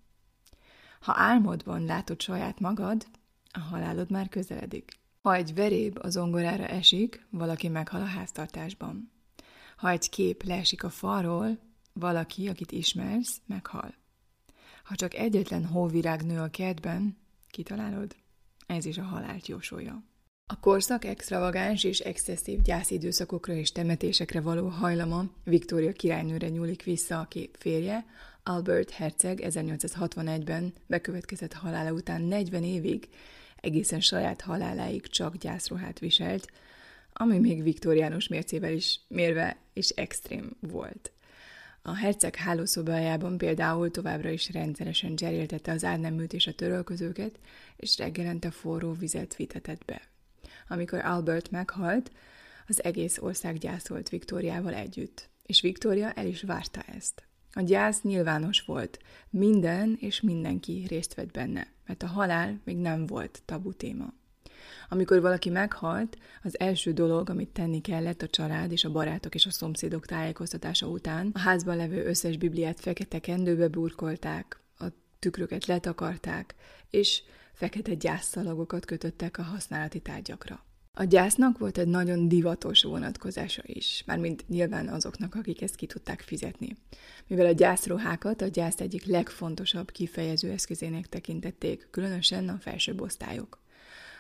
Ha 1.00 1.12
álmodban 1.16 1.84
látod 1.84 2.20
saját 2.20 2.60
magad, 2.60 3.06
a 3.52 3.58
halálod 3.58 4.10
már 4.10 4.28
közeledik. 4.28 4.92
Ha 5.22 5.34
egy 5.34 5.54
veréb 5.54 5.98
az 6.02 6.12
zongorára 6.12 6.66
esik, 6.66 7.26
valaki 7.30 7.68
meghal 7.68 8.00
a 8.00 8.04
háztartásban. 8.04 9.10
Ha 9.76 9.90
egy 9.90 10.08
kép 10.08 10.42
leesik 10.42 10.84
a 10.84 10.90
falról, 10.90 11.58
valaki, 11.92 12.48
akit 12.48 12.72
ismersz, 12.72 13.40
meghal. 13.46 13.94
Ha 14.84 14.94
csak 14.94 15.14
egyetlen 15.14 15.66
hóvirág 15.66 16.22
nő 16.22 16.40
a 16.40 16.48
kertben, 16.48 17.16
kitalálod, 17.50 18.16
ez 18.66 18.84
is 18.84 18.98
a 18.98 19.02
halált 19.02 19.46
jósolja. 19.46 20.02
A 20.48 20.60
korszak 20.60 21.04
extravagáns 21.04 21.84
és 21.84 21.98
excesszív 21.98 22.62
gyászidőszakokra 22.62 23.52
és 23.52 23.72
temetésekre 23.72 24.40
való 24.40 24.68
hajlama 24.68 25.24
Viktória 25.44 25.92
királynőre 25.92 26.48
nyúlik 26.48 26.82
vissza, 26.82 27.20
aki 27.20 27.50
férje, 27.58 28.04
Albert 28.42 28.90
Herceg 28.90 29.40
1861-ben 29.42 30.72
bekövetkezett 30.86 31.52
halála 31.52 31.92
után 31.92 32.22
40 32.22 32.64
évig, 32.64 33.08
egészen 33.60 34.00
saját 34.00 34.40
haláláig 34.40 35.06
csak 35.06 35.36
gyászruhát 35.36 35.98
viselt, 35.98 36.52
ami 37.12 37.38
még 37.38 37.62
viktoriánus 37.62 38.28
mércével 38.28 38.72
is 38.72 39.00
mérve 39.08 39.56
is 39.72 39.88
extrém 39.88 40.56
volt. 40.60 41.12
A 41.82 41.94
herceg 41.94 42.34
hálószobájában 42.34 43.38
például 43.38 43.90
továbbra 43.90 44.28
is 44.28 44.52
rendszeresen 44.52 45.16
cseréltette 45.16 45.72
az 45.72 45.84
árneműt 45.84 46.32
és 46.32 46.46
a 46.46 46.54
törölközőket, 46.54 47.38
és 47.76 47.98
reggelente 47.98 48.50
forró 48.50 48.92
vizet 48.92 49.36
vitetett 49.36 49.84
be. 49.84 50.02
Amikor 50.68 50.98
Albert 50.98 51.50
meghalt, 51.50 52.10
az 52.66 52.84
egész 52.84 53.18
ország 53.18 53.58
gyászolt 53.58 54.08
Viktóriával 54.08 54.74
együtt, 54.74 55.28
és 55.42 55.60
Viktória 55.60 56.12
el 56.12 56.26
is 56.26 56.42
várta 56.42 56.80
ezt. 56.80 57.26
A 57.52 57.60
gyász 57.60 58.02
nyilvános 58.02 58.60
volt, 58.60 58.98
minden 59.30 59.96
és 60.00 60.20
mindenki 60.20 60.84
részt 60.88 61.14
vett 61.14 61.30
benne, 61.30 61.72
mert 61.86 62.02
a 62.02 62.06
halál 62.06 62.60
még 62.64 62.76
nem 62.76 63.06
volt 63.06 63.42
tabu 63.44 63.72
téma. 63.72 64.12
Amikor 64.88 65.20
valaki 65.20 65.50
meghalt, 65.50 66.18
az 66.42 66.58
első 66.58 66.92
dolog, 66.92 67.30
amit 67.30 67.48
tenni 67.48 67.80
kellett 67.80 68.22
a 68.22 68.28
család 68.28 68.72
és 68.72 68.84
a 68.84 68.90
barátok 68.90 69.34
és 69.34 69.46
a 69.46 69.50
szomszédok 69.50 70.06
tájékoztatása 70.06 70.86
után, 70.86 71.30
a 71.34 71.38
házban 71.38 71.76
levő 71.76 72.04
összes 72.04 72.36
bibliát 72.36 72.80
fekete 72.80 73.18
kendőbe 73.18 73.68
burkolták, 73.68 74.60
a 74.78 74.84
tükröket 75.18 75.66
letakarták, 75.66 76.54
és 76.90 77.22
fekete 77.56 77.94
gyászszalagokat 77.94 78.84
kötöttek 78.84 79.38
a 79.38 79.42
használati 79.42 80.00
tárgyakra. 80.00 80.64
A 80.92 81.04
gyásznak 81.04 81.58
volt 81.58 81.78
egy 81.78 81.88
nagyon 81.88 82.28
divatos 82.28 82.82
vonatkozása 82.82 83.62
is, 83.64 84.02
mármint 84.06 84.48
nyilván 84.48 84.88
azoknak, 84.88 85.34
akik 85.34 85.62
ezt 85.62 85.74
ki 85.74 85.86
tudták 85.86 86.20
fizetni. 86.20 86.76
Mivel 87.26 87.46
a 87.46 87.52
gyászruhákat 87.52 88.42
a 88.42 88.46
gyász 88.46 88.80
egyik 88.80 89.04
legfontosabb 89.06 89.90
kifejező 89.90 90.50
eszközének 90.50 91.08
tekintették, 91.08 91.88
különösen 91.90 92.48
a 92.48 92.58
felsőbb 92.60 93.00
osztályok. 93.00 93.58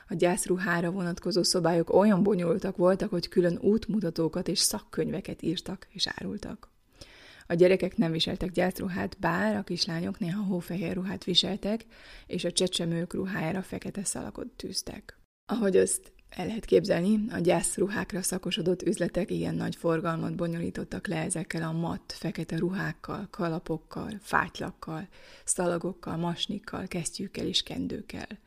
A 0.08 0.14
gyászruhára 0.14 0.90
vonatkozó 0.90 1.42
szobályok 1.42 1.92
olyan 1.92 2.22
bonyolultak 2.22 2.76
voltak, 2.76 3.10
hogy 3.10 3.28
külön 3.28 3.58
útmutatókat 3.58 4.48
és 4.48 4.58
szakkönyveket 4.58 5.42
írtak 5.42 5.86
és 5.90 6.06
árultak. 6.06 6.70
A 7.46 7.54
gyerekek 7.54 7.96
nem 7.96 8.12
viseltek 8.12 8.50
gyászruhát, 8.50 9.16
bár 9.18 9.56
a 9.56 9.62
kislányok 9.62 10.18
néha 10.18 10.42
hófehér 10.42 10.94
ruhát 10.94 11.24
viseltek, 11.24 11.84
és 12.26 12.44
a 12.44 12.52
csecsemők 12.52 13.14
ruhájára 13.14 13.62
fekete 13.62 14.04
szalakot 14.04 14.46
tűztek. 14.46 15.18
Ahogy 15.52 15.76
azt 15.76 16.12
el 16.28 16.46
lehet 16.46 16.64
képzelni, 16.64 17.24
a 17.30 17.38
gyászruhákra 17.38 18.22
szakosodott 18.22 18.82
üzletek 18.82 19.30
ilyen 19.30 19.54
nagy 19.54 19.76
forgalmat 19.76 20.36
bonyolítottak 20.36 21.06
le 21.06 21.16
ezekkel 21.16 21.62
a 21.62 21.72
matt, 21.72 22.12
fekete 22.12 22.56
ruhákkal, 22.56 23.26
kalapokkal, 23.30 24.10
fátylakkal, 24.20 25.08
szalagokkal, 25.44 26.16
masnikkal, 26.16 26.86
kesztyűkkel 26.86 27.46
és 27.46 27.62
kendőkkel. 27.62 28.38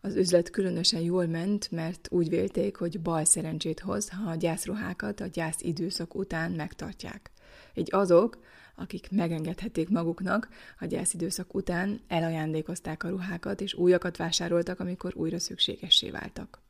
Az 0.00 0.14
üzlet 0.14 0.50
különösen 0.50 1.00
jól 1.00 1.26
ment, 1.26 1.70
mert 1.70 2.08
úgy 2.10 2.28
vélték, 2.28 2.76
hogy 2.76 3.00
bal 3.00 3.24
szerencsét 3.24 3.80
hoz, 3.80 4.08
ha 4.08 4.30
a 4.30 4.34
gyászruhákat 4.34 5.20
a 5.20 5.26
gyász 5.26 5.60
időszak 5.60 6.14
után 6.14 6.52
megtartják. 6.52 7.31
Így 7.74 7.88
azok, 7.94 8.38
akik 8.74 9.10
megengedhették 9.10 9.88
maguknak, 9.88 10.48
a 10.78 10.86
gyászidőszak 10.86 11.54
után 11.54 12.00
elajándékozták 12.08 13.04
a 13.04 13.08
ruhákat, 13.08 13.60
és 13.60 13.74
újakat 13.74 14.16
vásároltak, 14.16 14.80
amikor 14.80 15.12
újra 15.16 15.38
szükségessé 15.38 16.10
váltak. 16.10 16.60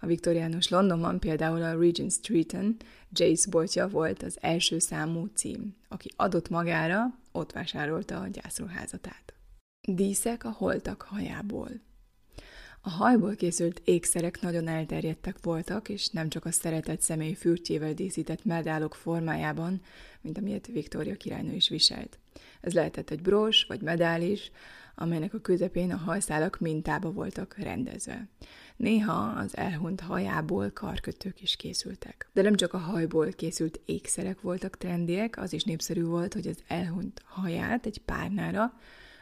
A 0.00 0.06
viktoriánus 0.06 0.68
Londonban 0.68 1.20
például 1.20 1.62
a 1.62 1.78
Regent 1.80 2.12
Streeten 2.12 2.76
Jace 3.12 3.50
boltja 3.50 3.88
volt 3.88 4.22
az 4.22 4.38
első 4.40 4.78
számú 4.78 5.26
cím, 5.34 5.76
aki 5.88 6.10
adott 6.16 6.48
magára, 6.48 7.18
ott 7.32 7.52
vásárolta 7.52 8.20
a 8.20 8.26
gyászruházatát. 8.26 9.34
Díszek 9.88 10.44
a 10.44 10.50
holtak 10.50 11.02
hajából. 11.02 11.70
A 12.86 12.90
hajból 12.90 13.34
készült 13.34 13.80
ékszerek 13.84 14.40
nagyon 14.40 14.68
elterjedtek 14.68 15.36
voltak, 15.42 15.88
és 15.88 16.08
nem 16.08 16.28
csak 16.28 16.44
a 16.44 16.50
szeretett 16.50 17.00
személy 17.00 17.34
fürtjével 17.34 17.94
díszített 17.94 18.44
medálok 18.44 18.94
formájában, 18.94 19.80
mint 20.20 20.38
amilyet 20.38 20.66
Viktória 20.66 21.16
királynő 21.16 21.54
is 21.54 21.68
viselt. 21.68 22.18
Ez 22.60 22.72
lehetett 22.72 23.10
egy 23.10 23.22
brós 23.22 23.64
vagy 23.68 23.80
medál 23.80 24.22
is, 24.22 24.50
amelynek 24.94 25.34
a 25.34 25.38
közepén 25.38 25.92
a 25.92 25.96
hajszálak 25.96 26.58
mintába 26.60 27.12
voltak 27.12 27.56
rendezve. 27.58 28.28
Néha 28.76 29.38
az 29.38 29.56
elhunyt 29.56 30.00
hajából 30.00 30.70
karkötők 30.70 31.42
is 31.42 31.56
készültek. 31.56 32.28
De 32.32 32.42
nem 32.42 32.54
csak 32.54 32.72
a 32.72 32.78
hajból 32.78 33.28
készült 33.28 33.80
ékszerek 33.84 34.40
voltak 34.40 34.76
trendiek, 34.76 35.38
az 35.38 35.52
is 35.52 35.64
népszerű 35.64 36.04
volt, 36.04 36.34
hogy 36.34 36.46
az 36.46 36.58
elhunyt 36.66 37.22
haját 37.24 37.86
egy 37.86 37.98
párnára 37.98 38.72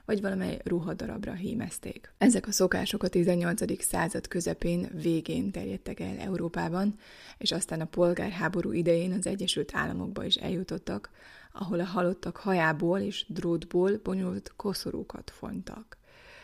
vagy 0.04 0.20
valamely 0.20 0.60
ruhadarabra 0.64 1.32
hímezték. 1.32 2.12
Ezek 2.18 2.46
a 2.46 2.52
szokások 2.52 3.02
a 3.02 3.08
18. 3.08 3.82
század 3.82 4.28
közepén 4.28 4.88
végén 4.92 5.50
terjedtek 5.50 6.00
el 6.00 6.18
Európában, 6.18 6.98
és 7.38 7.52
aztán 7.52 7.80
a 7.80 7.84
polgárháború 7.84 8.72
idején 8.72 9.12
az 9.12 9.26
Egyesült 9.26 9.70
Államokba 9.74 10.24
is 10.24 10.34
eljutottak, 10.34 11.10
ahol 11.52 11.80
a 11.80 11.84
halottak 11.84 12.36
hajából 12.36 13.00
és 13.00 13.24
drótból 13.28 14.00
bonyolult 14.02 14.52
koszorúkat 14.56 15.30
fontak. 15.30 15.98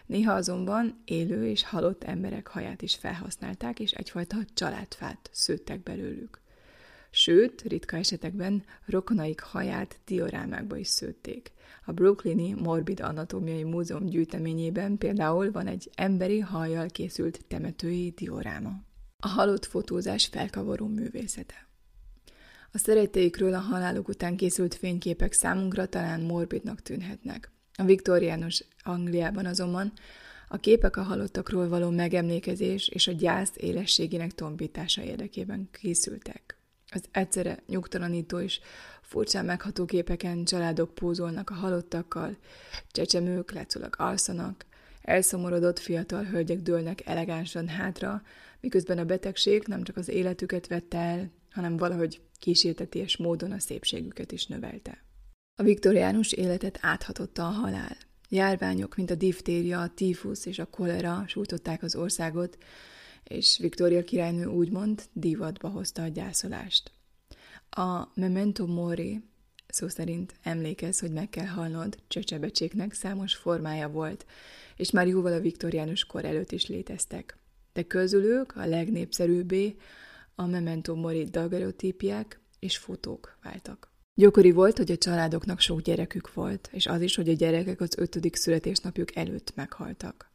Néha 0.06 0.32
azonban 0.32 1.02
élő 1.04 1.46
és 1.46 1.64
halott 1.64 2.04
emberek 2.04 2.46
haját 2.46 2.82
is 2.82 2.94
felhasználták, 2.94 3.80
és 3.80 3.92
egyfajta 3.92 4.36
családfát 4.54 5.30
szőttek 5.32 5.82
belőlük. 5.82 6.39
Sőt, 7.10 7.62
ritka 7.62 7.96
esetekben 7.96 8.64
rokonaik 8.86 9.40
haját 9.40 10.00
diorámákba 10.06 10.76
is 10.76 10.88
szőtték. 10.88 11.52
A 11.84 11.92
Brooklyni 11.92 12.52
Morbid 12.52 13.00
Anatómiai 13.00 13.62
Múzeum 13.62 14.06
gyűjteményében 14.06 14.98
például 14.98 15.50
van 15.50 15.66
egy 15.66 15.90
emberi 15.94 16.38
hajjal 16.38 16.86
készült 16.86 17.44
temetői 17.48 18.10
dioráma. 18.16 18.70
A 19.18 19.28
halott 19.28 19.64
fotózás 19.64 20.26
felkavaró 20.26 20.86
művészete. 20.86 21.68
A 22.72 22.78
szeretteikről 22.78 23.54
a 23.54 23.58
haláluk 23.58 24.08
után 24.08 24.36
készült 24.36 24.74
fényképek 24.74 25.32
számunkra 25.32 25.86
talán 25.86 26.20
morbidnak 26.20 26.82
tűnhetnek. 26.82 27.50
A 27.74 27.84
viktoriánus 27.84 28.64
Angliában 28.82 29.46
azonban 29.46 29.92
a 30.48 30.56
képek 30.56 30.96
a 30.96 31.02
halottakról 31.02 31.68
való 31.68 31.90
megemlékezés 31.90 32.88
és 32.88 33.06
a 33.06 33.12
gyász 33.12 33.52
élességének 33.56 34.32
tompítása 34.32 35.02
érdekében 35.02 35.68
készültek. 35.72 36.59
Az 36.92 37.04
egyszerre 37.11 37.62
nyugtalanító 37.66 38.38
és 38.38 38.61
furcsán 39.02 39.44
megható 39.44 39.85
képeken 39.85 40.44
családok 40.44 40.94
pózolnak 40.94 41.50
a 41.50 41.54
halottakkal, 41.54 42.37
csecsemők 42.90 43.52
látszólag 43.52 43.94
alszanak, 43.99 44.66
elszomorodott 45.02 45.78
fiatal 45.78 46.25
hölgyek 46.25 46.59
dőlnek 46.59 47.06
elegánsan 47.06 47.68
hátra, 47.68 48.23
miközben 48.61 48.99
a 48.99 49.04
betegség 49.04 49.62
nem 49.66 49.82
csak 49.82 49.97
az 49.97 50.09
életüket 50.09 50.66
vette 50.66 50.99
el, 50.99 51.30
hanem 51.50 51.76
valahogy 51.76 52.20
kísérteties 52.38 53.16
módon 53.16 53.52
a 53.52 53.59
szépségüket 53.59 54.32
is 54.32 54.47
növelte. 54.47 55.04
A 55.54 55.62
viktoriánus 55.62 56.32
életet 56.32 56.78
áthatotta 56.82 57.47
a 57.47 57.50
halál. 57.50 57.97
Járványok, 58.28 58.97
mint 58.97 59.11
a 59.11 59.14
diftéria, 59.14 59.80
a 59.80 59.94
tífusz 59.94 60.47
és 60.47 60.59
a 60.59 60.66
kolera 60.66 61.25
sújtották 61.26 61.82
az 61.82 61.94
országot, 61.94 62.59
és 63.24 63.58
Viktória 63.58 64.04
királynő 64.04 64.46
úgymond 64.46 65.02
divatba 65.12 65.68
hozta 65.68 66.02
a 66.02 66.08
gyászolást. 66.08 66.90
A 67.70 68.08
memento 68.14 68.66
mori, 68.66 69.20
szó 69.68 69.88
szerint 69.88 70.34
emlékez, 70.42 71.00
hogy 71.00 71.12
meg 71.12 71.28
kell 71.28 71.47
halnod, 71.47 71.99
csöcsebecséknek 72.08 72.92
számos 72.92 73.34
formája 73.34 73.88
volt, 73.88 74.26
és 74.76 74.90
már 74.90 75.06
jóval 75.06 75.32
a 75.32 75.40
viktoriánus 75.40 76.04
kor 76.04 76.25
előtt 76.25 76.52
is 76.52 76.66
léteztek. 76.66 77.38
De 77.73 77.82
közülük 77.82 78.56
a 78.56 78.66
legnépszerűbbé 78.66 79.76
a 80.34 80.47
memento 80.47 80.95
mori 80.95 81.25
dagerotípiák 81.25 82.40
és 82.58 82.78
fotók 82.78 83.38
váltak. 83.42 83.90
Gyakori 84.14 84.50
volt, 84.50 84.76
hogy 84.76 84.90
a 84.90 84.97
családoknak 84.97 85.60
sok 85.60 85.80
gyerekük 85.80 86.34
volt, 86.34 86.68
és 86.73 86.86
az 86.86 87.00
is, 87.00 87.16
hogy 87.16 87.28
a 87.28 87.32
gyerekek 87.32 87.80
az 87.80 87.99
ötödik 87.99 88.36
születésnapjuk 88.36 89.16
előtt 89.16 89.52
meghaltak. 89.54 90.29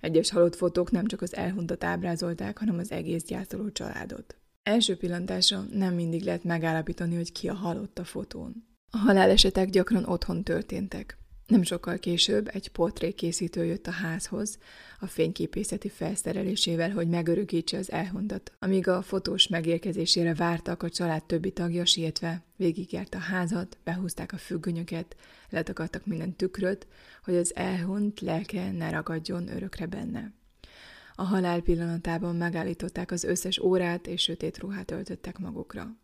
Egyes 0.00 0.30
halott 0.30 0.56
fotók 0.56 0.90
nem 0.90 1.06
csak 1.06 1.22
az 1.22 1.36
elhuntat 1.36 1.84
ábrázolták, 1.84 2.58
hanem 2.58 2.78
az 2.78 2.90
egész 2.90 3.24
gyászoló 3.24 3.70
családot. 3.70 4.36
Első 4.62 4.96
pillantáson 4.96 5.68
nem 5.72 5.94
mindig 5.94 6.22
lehet 6.22 6.44
megállapítani, 6.44 7.14
hogy 7.14 7.32
ki 7.32 7.48
a 7.48 7.54
halott 7.54 7.98
a 7.98 8.04
fotón. 8.04 8.66
A 8.90 8.96
halálesetek 8.96 9.70
gyakran 9.70 10.04
otthon 10.04 10.42
történtek. 10.42 11.18
Nem 11.46 11.62
sokkal 11.62 11.98
később 11.98 12.48
egy 12.52 12.68
portrékészítő 12.68 13.64
jött 13.64 13.86
a 13.86 13.90
házhoz, 13.90 14.58
a 15.00 15.06
fényképészeti 15.06 15.88
felszerelésével, 15.88 16.90
hogy 16.90 17.08
megörökítse 17.08 17.78
az 17.78 17.92
elhundat. 17.92 18.52
Amíg 18.58 18.88
a 18.88 19.02
fotós 19.02 19.48
megérkezésére 19.48 20.34
vártak, 20.34 20.82
a 20.82 20.88
család 20.88 21.24
többi 21.24 21.52
tagja 21.52 21.84
sietve 21.84 22.42
végigjárt 22.56 23.14
a 23.14 23.18
házat, 23.18 23.78
behúzták 23.84 24.32
a 24.32 24.36
függönyöket, 24.36 25.16
letakartak 25.50 26.06
minden 26.06 26.36
tükröt, 26.36 26.86
hogy 27.24 27.36
az 27.36 27.54
elhunyt 27.54 28.20
lelke 28.20 28.72
ne 28.72 28.90
ragadjon 28.90 29.48
örökre 29.48 29.86
benne. 29.86 30.32
A 31.14 31.22
halál 31.22 31.60
pillanatában 31.60 32.36
megállították 32.36 33.10
az 33.10 33.24
összes 33.24 33.58
órát, 33.58 34.06
és 34.06 34.22
sötét 34.22 34.58
ruhát 34.58 34.90
öltöttek 34.90 35.38
magukra. 35.38 35.96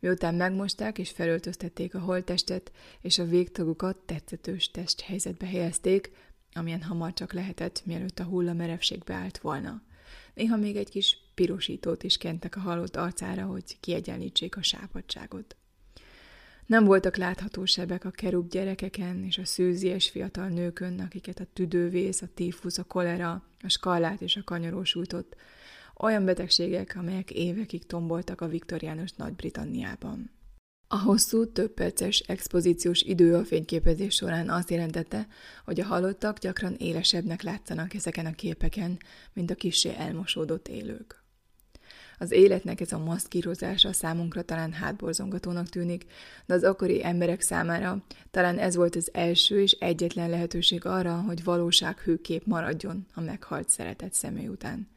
Miután 0.00 0.34
megmosták 0.34 0.98
és 0.98 1.10
felöltöztették 1.10 1.94
a 1.94 1.98
holttestet, 1.98 2.72
és 3.00 3.18
a 3.18 3.24
végtagukat 3.24 3.96
tetszetős 3.96 4.70
testhelyzetbe 4.70 5.46
helyezték, 5.46 6.10
amilyen 6.52 6.82
hamar 6.82 7.12
csak 7.12 7.32
lehetett, 7.32 7.82
mielőtt 7.84 8.18
a 8.18 8.24
hulla 8.24 8.52
merevségbe 8.52 9.14
állt 9.14 9.38
volna. 9.38 9.82
Néha 10.34 10.56
még 10.56 10.76
egy 10.76 10.90
kis 10.90 11.18
pirosítót 11.34 12.02
is 12.02 12.16
kentek 12.16 12.56
a 12.56 12.60
halott 12.60 12.96
arcára, 12.96 13.44
hogy 13.44 13.80
kiegyenlítsék 13.80 14.56
a 14.56 14.62
sápadságot. 14.62 15.56
Nem 16.66 16.84
voltak 16.84 17.16
látható 17.16 17.64
sebek 17.64 18.04
a 18.04 18.10
kerub 18.10 18.48
gyerekeken 18.48 19.24
és 19.24 19.38
a 19.38 19.44
szűzies 19.44 20.10
fiatal 20.10 20.48
nőkön, 20.48 21.00
akiket 21.00 21.40
a 21.40 21.46
tüdővész, 21.52 22.22
a 22.22 22.28
tífusz, 22.34 22.78
a 22.78 22.84
kolera, 22.84 23.42
a 23.60 23.68
skallát 23.68 24.20
és 24.20 24.36
a 24.36 24.44
kanyaró 24.44 24.84
sújtott, 24.84 25.36
olyan 25.96 26.24
betegségek, 26.24 26.94
amelyek 26.96 27.30
évekig 27.30 27.86
tomboltak 27.86 28.40
a 28.40 28.48
viktoriánus 28.48 29.12
Nagy-Britanniában. 29.12 30.30
A 30.88 30.98
hosszú, 30.98 31.52
több 31.52 31.70
perces 31.70 32.18
expozíciós 32.18 33.02
idő 33.02 33.34
a 33.34 33.44
fényképezés 33.44 34.14
során 34.14 34.50
azt 34.50 34.70
jelentette, 34.70 35.26
hogy 35.64 35.80
a 35.80 35.84
halottak 35.84 36.38
gyakran 36.38 36.74
élesebbnek 36.74 37.42
látszanak 37.42 37.94
ezeken 37.94 38.26
a 38.26 38.34
képeken, 38.34 38.98
mint 39.32 39.50
a 39.50 39.54
kisé 39.54 39.94
elmosódott 39.98 40.68
élők. 40.68 41.23
Az 42.18 42.30
életnek 42.30 42.80
ez 42.80 42.92
a 42.92 42.98
maszkírozása 42.98 43.92
számunkra 43.92 44.42
talán 44.42 44.72
hátborzongatónak 44.72 45.68
tűnik, 45.68 46.04
de 46.46 46.54
az 46.54 46.64
akkori 46.64 47.04
emberek 47.04 47.40
számára 47.40 48.04
talán 48.30 48.58
ez 48.58 48.76
volt 48.76 48.96
az 48.96 49.10
első 49.12 49.60
és 49.60 49.72
egyetlen 49.72 50.30
lehetőség 50.30 50.84
arra, 50.84 51.14
hogy 51.14 51.44
valósághű 51.44 52.16
kép 52.16 52.46
maradjon 52.46 53.06
a 53.14 53.20
meghalt 53.20 53.68
szeretett 53.68 54.12
személy 54.12 54.48
után. 54.48 54.88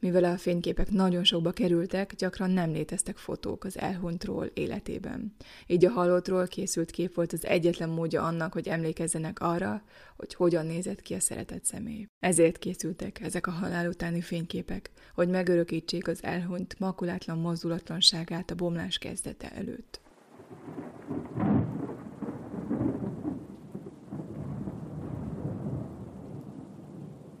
Mivel 0.00 0.24
a 0.24 0.36
fényképek 0.36 0.90
nagyon 0.90 1.24
sokba 1.24 1.50
kerültek, 1.50 2.14
gyakran 2.14 2.50
nem 2.50 2.72
léteztek 2.72 3.16
fotók 3.16 3.64
az 3.64 3.78
elhunytról 3.78 4.50
életében. 4.54 5.34
Így 5.66 5.84
a 5.84 5.90
halottról 5.90 6.46
készült 6.46 6.90
kép 6.90 7.14
volt 7.14 7.32
az 7.32 7.46
egyetlen 7.46 7.88
módja 7.88 8.22
annak, 8.22 8.52
hogy 8.52 8.68
emlékezzenek 8.68 9.40
arra, 9.40 9.82
hogy 10.16 10.34
hogyan 10.34 10.66
nézett 10.66 11.02
ki 11.02 11.14
a 11.14 11.20
szeretett 11.20 11.64
személy. 11.64 12.06
Ezért 12.18 12.58
készültek 12.58 13.20
ezek 13.20 13.46
a 13.46 13.50
halál 13.50 13.88
utáni 13.88 14.20
fényképek, 14.20 14.90
hogy 15.14 15.28
megörökítsék 15.28 16.08
az 16.08 16.22
elhunyt 16.22 16.78
makulátlan 16.78 17.38
mozdulatlanságát 17.38 18.50
a 18.50 18.54
bomlás 18.54 18.98
kezdete 18.98 19.50
előtt. 19.52 20.00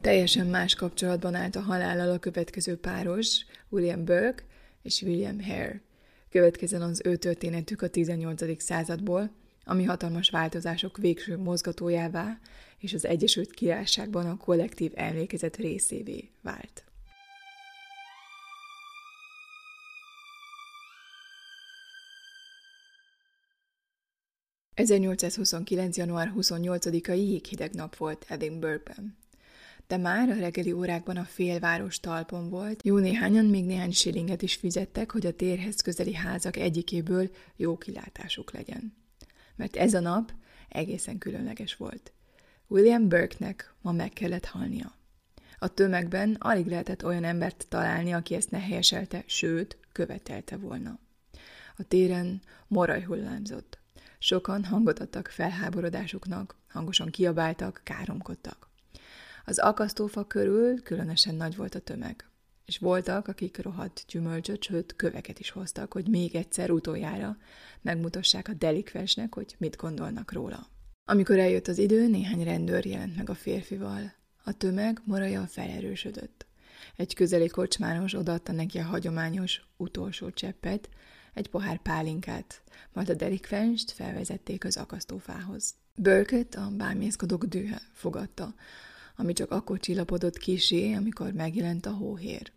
Teljesen 0.00 0.46
más 0.46 0.74
kapcsolatban 0.74 1.34
állt 1.34 1.56
a 1.56 1.60
halállal 1.60 2.10
a 2.10 2.18
következő 2.18 2.76
páros, 2.76 3.44
William 3.68 4.04
Burke 4.04 4.44
és 4.82 5.02
William 5.02 5.40
Hare. 5.42 5.80
Következzen 6.30 6.82
az 6.82 7.00
ő 7.04 7.16
történetük 7.16 7.82
a 7.82 7.88
18. 7.88 8.62
századból, 8.62 9.30
ami 9.64 9.84
hatalmas 9.84 10.30
változások 10.30 10.96
végső 10.96 11.36
mozgatójává 11.36 12.38
és 12.78 12.94
az 12.94 13.04
Egyesült 13.04 13.50
Királyságban 13.50 14.26
a 14.26 14.36
kollektív 14.36 14.92
emlékezet 14.94 15.56
részévé 15.56 16.30
vált. 16.42 16.84
...1829. 24.76 25.96
január 25.96 26.32
28-ai 26.36 27.16
jéghideg 27.16 27.74
nap 27.74 27.96
volt 27.96 28.24
Edinburghben 28.28 29.18
de 29.90 29.96
már 29.96 30.28
a 30.28 30.38
reggeli 30.38 30.72
órákban 30.72 31.16
a 31.16 31.24
félváros 31.24 32.00
talpon 32.00 32.48
volt, 32.48 32.84
jó 32.84 32.98
néhányan 32.98 33.44
még 33.44 33.64
néhány 33.64 33.92
silinget 33.92 34.42
is 34.42 34.54
fizettek, 34.54 35.10
hogy 35.10 35.26
a 35.26 35.32
térhez 35.32 35.80
közeli 35.80 36.14
házak 36.14 36.56
egyikéből 36.56 37.30
jó 37.56 37.78
kilátásuk 37.78 38.52
legyen. 38.52 38.96
Mert 39.56 39.76
ez 39.76 39.94
a 39.94 40.00
nap 40.00 40.32
egészen 40.68 41.18
különleges 41.18 41.76
volt. 41.76 42.12
William 42.66 43.08
Burke-nek 43.08 43.74
ma 43.82 43.92
meg 43.92 44.10
kellett 44.10 44.44
halnia. 44.44 44.94
A 45.58 45.68
tömegben 45.68 46.36
alig 46.38 46.66
lehetett 46.66 47.04
olyan 47.04 47.24
embert 47.24 47.66
találni, 47.68 48.12
aki 48.12 48.34
ezt 48.34 48.50
ne 48.50 48.60
helyeselte, 48.60 49.24
sőt, 49.26 49.78
követelte 49.92 50.56
volna. 50.56 50.98
A 51.76 51.82
téren 51.82 52.42
moraj 52.66 53.04
hullámzott. 53.04 53.78
Sokan 54.18 54.64
hangot 54.64 55.00
adtak 55.00 55.28
felháborodásuknak, 55.28 56.56
hangosan 56.68 57.10
kiabáltak, 57.10 57.80
káromkodtak. 57.84 58.69
Az 59.44 59.58
akasztófa 59.58 60.24
körül 60.24 60.82
különösen 60.82 61.34
nagy 61.34 61.56
volt 61.56 61.74
a 61.74 61.78
tömeg, 61.78 62.28
és 62.64 62.78
voltak, 62.78 63.28
akik 63.28 63.62
rohadt 63.62 64.04
gyümölcsöt, 64.08 64.62
sőt 64.62 64.96
köveket 64.96 65.38
is 65.38 65.50
hoztak, 65.50 65.92
hogy 65.92 66.08
még 66.08 66.34
egyszer 66.34 66.70
utoljára 66.70 67.36
megmutassák 67.80 68.48
a 68.48 68.54
delikvensnek, 68.54 69.34
hogy 69.34 69.54
mit 69.58 69.76
gondolnak 69.76 70.32
róla. 70.32 70.66
Amikor 71.04 71.38
eljött 71.38 71.68
az 71.68 71.78
idő, 71.78 72.08
néhány 72.08 72.44
rendőr 72.44 72.86
jelent 72.86 73.16
meg 73.16 73.30
a 73.30 73.34
férfival. 73.34 74.12
A 74.44 74.52
tömeg 74.52 75.00
moraja 75.04 75.46
felerősödött. 75.46 76.46
Egy 76.96 77.14
közeli 77.14 77.48
kocsmáros 77.48 78.14
odaadta 78.14 78.52
neki 78.52 78.78
a 78.78 78.84
hagyományos 78.84 79.62
utolsó 79.76 80.30
cseppet, 80.30 80.88
egy 81.34 81.48
pohár 81.48 81.78
pálinkát, 81.82 82.62
majd 82.92 83.08
a 83.08 83.14
delikvenst 83.14 83.90
felvezették 83.90 84.64
az 84.64 84.76
akasztófához. 84.76 85.74
Bölköt 85.94 86.54
a 86.54 86.70
bámészkodók 86.76 87.44
dühe 87.44 87.80
fogadta, 87.92 88.54
ami 89.20 89.32
csak 89.32 89.50
akkor 89.50 89.78
csillapodott 89.78 90.38
kisé, 90.38 90.92
amikor 90.92 91.32
megjelent 91.32 91.86
a 91.86 91.92
hóhér. 91.92 92.52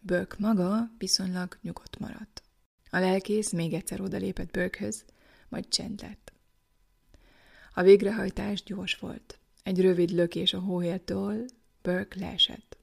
Bölk 0.00 0.38
maga 0.38 0.90
viszonylag 0.98 1.58
nyugodt 1.62 1.98
maradt. 1.98 2.42
A 2.90 2.98
lelkész 2.98 3.52
még 3.52 3.72
egyszer 3.72 4.00
odalépett 4.00 4.50
Bölkhöz, 4.50 5.04
majd 5.48 5.68
csend 5.68 6.00
lett. 6.00 6.32
A 7.74 7.82
végrehajtás 7.82 8.62
gyors 8.62 8.94
volt. 8.94 9.38
Egy 9.62 9.80
rövid 9.80 10.10
lökés 10.10 10.52
a 10.52 10.58
hóhértől, 10.58 11.44
Burke 11.82 12.18
leesett. 12.18 12.76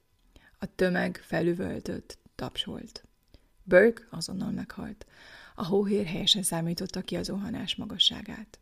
A 0.58 0.74
tömeg 0.74 1.20
felüvöltött, 1.24 2.18
tapsolt. 2.34 3.04
Burke 3.62 4.02
azonnal 4.10 4.50
meghalt. 4.50 5.06
A 5.54 5.66
hóhér 5.66 6.06
helyesen 6.06 6.42
számította 6.42 7.00
ki 7.00 7.16
az 7.16 7.30
ohanás 7.30 7.76
magasságát. 7.76 8.59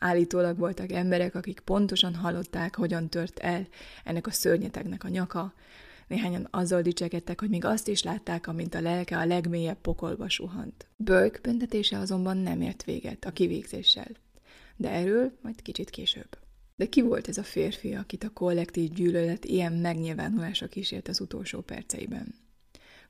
Állítólag 0.00 0.58
voltak 0.58 0.92
emberek, 0.92 1.34
akik 1.34 1.60
pontosan 1.60 2.14
hallották, 2.14 2.76
hogyan 2.76 3.08
tört 3.08 3.38
el 3.38 3.66
ennek 4.04 4.26
a 4.26 4.30
szörnyetegnek 4.30 5.04
a 5.04 5.08
nyaka, 5.08 5.52
Néhányan 6.10 6.48
azzal 6.50 6.82
dicsekedtek, 6.82 7.40
hogy 7.40 7.48
még 7.48 7.64
azt 7.64 7.88
is 7.88 8.02
látták, 8.02 8.46
amint 8.46 8.74
a 8.74 8.80
lelke 8.80 9.18
a 9.18 9.24
legmélyebb 9.24 9.80
pokolba 9.80 10.28
suhant. 10.28 10.86
Burke 10.96 11.38
büntetése 11.42 11.98
azonban 11.98 12.36
nem 12.36 12.60
ért 12.60 12.84
véget 12.84 13.24
a 13.24 13.30
kivégzéssel. 13.30 14.10
De 14.76 14.90
erről 14.90 15.32
majd 15.42 15.62
kicsit 15.62 15.90
később. 15.90 16.38
De 16.76 16.86
ki 16.86 17.00
volt 17.00 17.28
ez 17.28 17.38
a 17.38 17.42
férfi, 17.42 17.94
akit 17.94 18.24
a 18.24 18.30
kollektív 18.30 18.92
gyűlölet 18.92 19.44
ilyen 19.44 19.72
megnyilvánulása 19.72 20.66
kísért 20.66 21.08
az 21.08 21.20
utolsó 21.20 21.60
perceiben? 21.60 22.34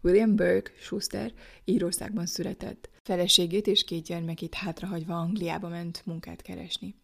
William 0.02 0.36
Burke 0.36 0.72
Schuster 0.78 1.32
Írországban 1.64 2.26
született. 2.26 2.90
Feleségét 3.02 3.66
és 3.66 3.84
két 3.84 4.04
gyermekét 4.04 4.54
hátrahagyva 4.54 5.18
Angliába 5.18 5.68
ment 5.68 6.02
munkát 6.04 6.42
keresni. 6.42 6.94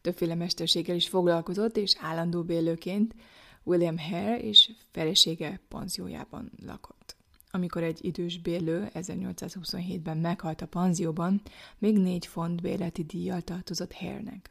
Többféle 0.00 0.34
mesterséggel 0.34 0.96
is 0.96 1.08
foglalkozott, 1.08 1.76
és 1.76 1.96
állandó 2.00 2.42
bélőként 2.42 3.14
William 3.62 3.98
Hare 3.98 4.40
és 4.40 4.70
felesége 4.90 5.60
panziójában 5.68 6.52
lakott. 6.66 7.16
Amikor 7.50 7.82
egy 7.82 8.04
idős 8.04 8.38
bérlő 8.38 8.90
1827-ben 8.94 10.16
meghalt 10.16 10.60
a 10.60 10.66
panzióban, 10.66 11.42
még 11.78 11.98
négy 11.98 12.26
font 12.26 12.62
bérleti 12.62 13.02
díjjal 13.02 13.40
tartozott 13.40 13.92
Hare-nek. 13.92 14.50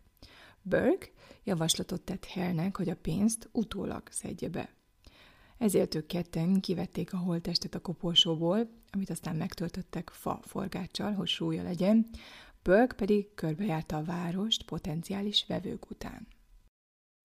Burke 0.62 1.08
javaslatot 1.44 2.02
tett 2.02 2.26
Hare-nek, 2.26 2.78
hogy 2.78 2.90
a 2.90 2.96
pénzt 2.96 3.50
utólag 3.52 4.04
szedje 4.10 4.50
be. 4.50 4.70
Ezért 5.62 5.96
ők 5.96 6.06
ketten 6.06 6.60
kivették 6.60 7.14
a 7.14 7.18
holttestet 7.18 7.76
a 7.76 7.80
koporsóból, 7.80 8.70
amit 8.90 9.10
aztán 9.10 9.36
megtöltöttek 9.36 10.10
fa 10.10 10.40
forgáccsal, 10.44 11.14
hogy 11.14 11.28
súlya 11.28 11.64
legyen, 11.64 12.10
Burke 12.64 12.96
pedig 12.96 13.34
körbejárta 13.34 13.98
a 13.98 14.04
várost 14.04 14.64
potenciális 14.64 15.46
vevők 15.48 15.90
után. 15.90 16.28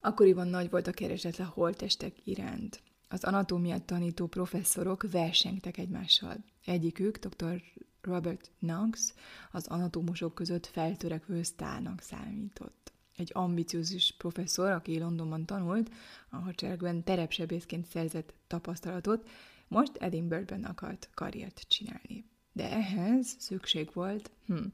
Akkoriban 0.01 0.49
nagy 0.49 0.71
volt 0.71 0.87
a 0.87 0.93
kereslet 0.93 1.39
a 1.39 1.45
holttestek 1.55 2.27
iránt. 2.27 2.83
Az 3.09 3.25
anatómiát 3.25 3.85
tanító 3.85 4.27
professzorok 4.27 5.11
versengtek 5.11 5.79
egymással. 5.79 6.37
Egyikük, 6.65 7.19
dr. 7.19 7.63
Robert 8.01 8.51
Knox, 8.59 9.15
az 9.53 9.67
anatómusok 9.67 10.35
között 10.35 10.67
feltörekvő 10.67 11.43
sztárnak 11.43 12.01
számított. 12.01 12.96
Egy 13.17 13.31
ambiciózus 13.35 14.15
professzor, 14.19 14.71
aki 14.71 14.99
Londonban 14.99 15.47
tanult, 15.47 15.91
a 16.29 16.37
hadseregben 16.37 17.05
terepsebészként 17.05 17.87
szerzett 17.87 18.35
tapasztalatot, 18.47 19.29
most 19.69 19.97
Edinburghben 19.97 20.65
akart 20.65 21.11
karriert 21.15 21.65
csinálni. 21.69 22.25
De 22.53 22.71
ehhez 22.71 23.37
szükség 23.39 23.91
volt, 23.93 24.31
hm, 24.47 24.65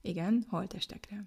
igen, 0.00 0.44
holtestekre. 0.48 1.24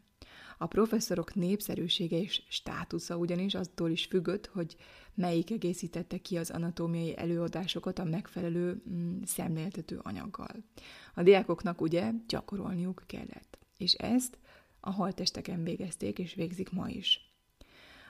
A 0.57 0.67
professzorok 0.67 1.35
népszerűsége 1.35 2.17
és 2.17 2.43
státusza 2.49 3.17
ugyanis 3.17 3.55
attól 3.55 3.89
is 3.89 4.05
függött, 4.05 4.45
hogy 4.45 4.75
melyik 5.13 5.51
egészítette 5.51 6.17
ki 6.17 6.37
az 6.37 6.49
anatómiai 6.49 7.17
előadásokat 7.17 7.99
a 7.99 8.03
megfelelő 8.03 8.81
mm, 8.89 9.21
szemléltető 9.23 9.99
anyaggal. 10.01 10.55
A 11.13 11.23
diákoknak 11.23 11.81
ugye 11.81 12.11
gyakorolniuk 12.27 13.03
kellett, 13.05 13.57
és 13.77 13.93
ezt 13.93 14.37
a 14.87 14.91
haltesteken 14.91 15.63
végezték 15.63 16.19
és 16.19 16.33
végzik 16.33 16.71
ma 16.71 16.87
is. 16.89 17.21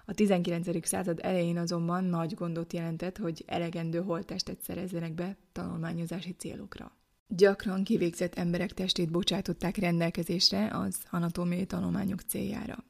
A 0.05 0.13
19. 0.13 0.87
század 0.87 1.19
elején 1.21 1.57
azonban 1.57 2.03
nagy 2.03 2.33
gondot 2.33 2.73
jelentett, 2.73 3.17
hogy 3.17 3.43
elegendő 3.47 4.01
holttestet 4.01 4.61
szerezzenek 4.61 5.13
be 5.13 5.37
tanulmányozási 5.51 6.35
célokra. 6.37 6.91
Gyakran 7.27 7.83
kivégzett 7.83 8.35
emberek 8.35 8.73
testét 8.73 9.11
bocsátották 9.11 9.77
rendelkezésre 9.77 10.69
az 10.77 10.97
anatómiai 11.09 11.65
tanulmányok 11.65 12.21
céljára. 12.21 12.83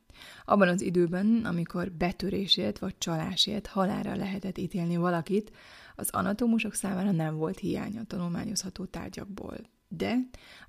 Abban 0.45 0.67
az 0.67 0.81
időben, 0.81 1.41
amikor 1.45 1.91
betörésért 1.91 2.79
vagy 2.79 2.97
csalásért 2.97 3.67
halára 3.67 4.15
lehetett 4.15 4.57
ítélni 4.57 4.97
valakit, 4.97 5.51
az 5.95 6.09
anatómusok 6.09 6.73
számára 6.73 7.11
nem 7.11 7.35
volt 7.35 7.59
hiánya 7.59 8.03
tanulmányozható 8.03 8.85
tárgyakból. 8.85 9.57
De 9.87 10.17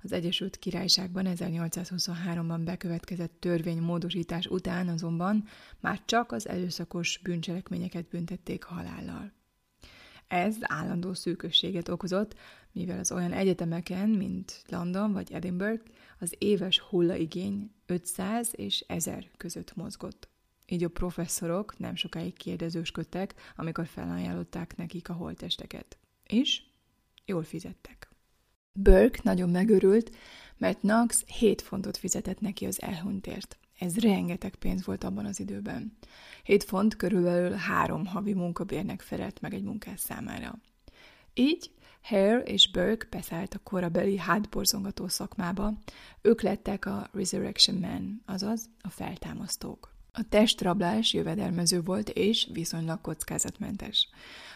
az 0.01 0.11
Egyesült 0.11 0.59
Királyságban 0.59 1.25
1823-ban 1.27 2.61
bekövetkezett 2.63 3.33
törvénymódosítás 3.39 4.47
után 4.47 4.87
azonban 4.87 5.45
már 5.79 6.01
csak 6.05 6.31
az 6.31 6.47
előszakos 6.47 7.19
bűncselekményeket 7.23 8.07
büntették 8.07 8.63
halállal. 8.63 9.31
Ez 10.27 10.55
állandó 10.59 11.13
szűkösséget 11.13 11.89
okozott, 11.89 12.35
mivel 12.71 12.99
az 12.99 13.11
olyan 13.11 13.31
egyetemeken, 13.31 14.09
mint 14.09 14.63
London 14.67 15.13
vagy 15.13 15.31
Edinburgh, 15.31 15.83
az 16.19 16.35
éves 16.37 16.79
hullaigény 16.79 17.71
500 17.85 18.49
és 18.51 18.83
1000 18.87 19.29
között 19.37 19.75
mozgott. 19.75 20.29
Így 20.65 20.83
a 20.83 20.89
professzorok 20.89 21.77
nem 21.77 21.95
sokáig 21.95 22.33
kérdezősködtek, 22.33 23.33
amikor 23.55 23.87
felajánlották 23.87 24.75
nekik 24.75 25.09
a 25.09 25.13
holtesteket. 25.13 25.97
És 26.23 26.61
jól 27.25 27.43
fizettek. 27.43 28.08
Burke 28.81 29.19
nagyon 29.23 29.49
megörült, 29.49 30.11
mert 30.57 30.79
Knox 30.79 31.23
7 31.25 31.61
fontot 31.61 31.97
fizetett 31.97 32.39
neki 32.39 32.65
az 32.65 32.81
elhunytért. 32.81 33.57
Ez 33.79 33.97
rengeteg 33.97 34.55
pénz 34.55 34.85
volt 34.85 35.03
abban 35.03 35.25
az 35.25 35.39
időben. 35.39 35.97
7 36.43 36.63
font 36.63 36.95
körülbelül 36.95 37.51
három 37.51 38.05
havi 38.05 38.33
munkabérnek 38.33 39.01
felelt 39.01 39.41
meg 39.41 39.53
egy 39.53 39.63
munkás 39.63 39.99
számára. 39.99 40.59
Így 41.33 41.71
Hare 42.01 42.39
és 42.39 42.71
Burke 42.71 43.07
beszállt 43.09 43.53
a 43.53 43.59
korabeli 43.63 44.17
hátborzongató 44.17 45.07
szakmába, 45.07 45.73
ők 46.21 46.41
lettek 46.41 46.85
a 46.85 47.09
Resurrection 47.13 47.77
Men, 47.77 48.21
azaz 48.25 48.69
a 48.81 48.89
feltámasztók. 48.89 49.98
A 50.19 50.25
testrablás 50.29 51.13
jövedelmező 51.13 51.81
volt 51.81 52.09
és 52.09 52.47
viszonylag 52.51 53.01
kockázatmentes. 53.01 54.09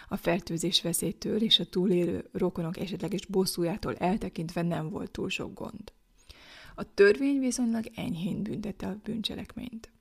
A 0.07 0.17
fertőzés 0.17 0.81
veszélytől 0.81 1.41
és 1.41 1.59
a 1.59 1.65
túlélő 1.65 2.29
rokonok 2.31 2.77
esetleges 2.77 3.25
bosszújától 3.25 3.95
eltekintve 3.95 4.61
nem 4.61 4.89
volt 4.89 5.11
túl 5.11 5.29
sok 5.29 5.53
gond. 5.53 5.93
A 6.75 6.93
törvény 6.93 7.39
viszonylag 7.39 7.85
enyhén 7.95 8.43
büntette 8.43 8.87
a 8.87 8.99
bűncselekményt. 9.03 9.91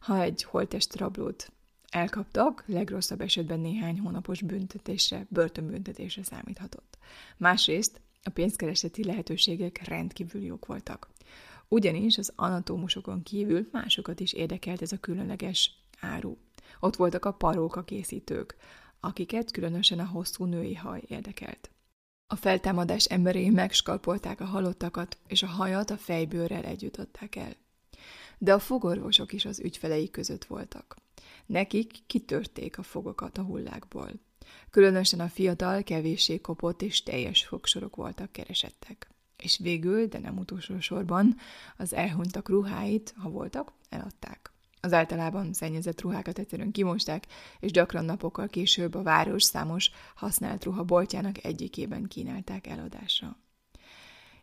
Ha 0.00 0.20
egy 0.20 0.42
holtest 0.42 0.96
rablót 0.96 1.52
elkaptak, 1.90 2.64
legrosszabb 2.66 3.20
esetben 3.20 3.60
néhány 3.60 4.00
hónapos 4.00 4.42
büntetésre, 4.42 5.26
börtönbüntetésre 5.28 6.22
számíthatott. 6.22 6.98
Másrészt 7.36 8.00
a 8.22 8.30
pénzkereseti 8.30 9.04
lehetőségek 9.04 9.84
rendkívül 9.84 10.42
jók 10.42 10.66
voltak. 10.66 11.08
Ugyanis 11.68 12.18
az 12.18 12.32
anatómusokon 12.36 13.22
kívül 13.22 13.68
másokat 13.72 14.20
is 14.20 14.32
érdekelt 14.32 14.82
ez 14.82 14.92
a 14.92 15.00
különleges 15.00 15.70
áru. 16.00 16.36
Ott 16.80 16.96
voltak 16.96 17.24
a 17.24 17.32
paróka 17.32 17.84
készítők, 17.84 18.56
akiket 19.00 19.50
különösen 19.50 19.98
a 19.98 20.06
hosszú 20.06 20.44
női 20.44 20.74
haj 20.74 21.02
érdekelt. 21.06 21.70
A 22.26 22.36
feltámadás 22.36 23.04
emberei 23.04 23.50
megskalpolták 23.50 24.40
a 24.40 24.44
halottakat, 24.44 25.18
és 25.26 25.42
a 25.42 25.46
hajat 25.46 25.90
a 25.90 25.96
fejbőrrel 25.96 26.64
együtt 26.64 26.96
adták 26.96 27.36
el. 27.36 27.56
De 28.38 28.54
a 28.54 28.58
fogorvosok 28.58 29.32
is 29.32 29.44
az 29.44 29.60
ügyfeleik 29.60 30.10
között 30.10 30.44
voltak. 30.44 30.96
Nekik 31.46 31.92
kitörték 32.06 32.78
a 32.78 32.82
fogokat 32.82 33.38
a 33.38 33.42
hullákból. 33.42 34.10
Különösen 34.70 35.20
a 35.20 35.28
fiatal, 35.28 35.82
kevéssé 35.82 36.40
kopott 36.40 36.82
és 36.82 37.02
teljes 37.02 37.44
fogsorok 37.44 37.96
voltak 37.96 38.32
keresettek. 38.32 39.15
És 39.36 39.58
végül, 39.58 40.06
de 40.06 40.18
nem 40.18 40.38
utolsó 40.38 40.80
sorban, 40.80 41.36
az 41.76 41.94
elhunytak 41.94 42.48
ruháit, 42.48 43.14
ha 43.16 43.28
voltak, 43.28 43.72
eladták. 43.88 44.50
Az 44.80 44.92
általában 44.92 45.52
szennyezett 45.52 46.00
ruhákat 46.00 46.38
egyszerűen 46.38 46.70
kimosták, 46.70 47.26
és 47.60 47.70
gyakran 47.70 48.04
napokkal 48.04 48.48
később 48.48 48.94
a 48.94 49.02
város 49.02 49.42
számos 49.42 49.90
használt 50.14 50.64
ruha 50.64 50.84
boltjának 50.84 51.44
egyikében 51.44 52.04
kínálták 52.04 52.66
eladásra. 52.66 53.36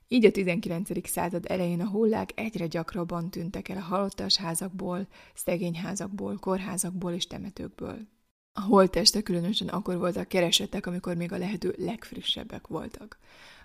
Így 0.07 0.25
a 0.25 0.31
19. 0.31 1.09
század 1.09 1.45
elején 1.47 1.81
a 1.81 1.89
hullák 1.89 2.29
egyre 2.35 2.67
gyakrabban 2.67 3.29
tűntek 3.29 3.69
el 3.69 3.77
a 3.77 3.81
halottas 3.81 4.37
házakból, 4.37 5.07
szegényházakból, 5.33 6.37
kórházakból 6.37 7.13
és 7.13 7.27
temetőkből. 7.27 7.97
A 8.53 8.61
holttestek 8.61 9.23
különösen 9.23 9.67
akkor 9.67 9.97
voltak 9.97 10.27
keresettek, 10.27 10.85
amikor 10.85 11.15
még 11.15 11.31
a 11.31 11.37
lehető 11.37 11.75
legfrissebbek 11.77 12.67
voltak. 12.67 13.17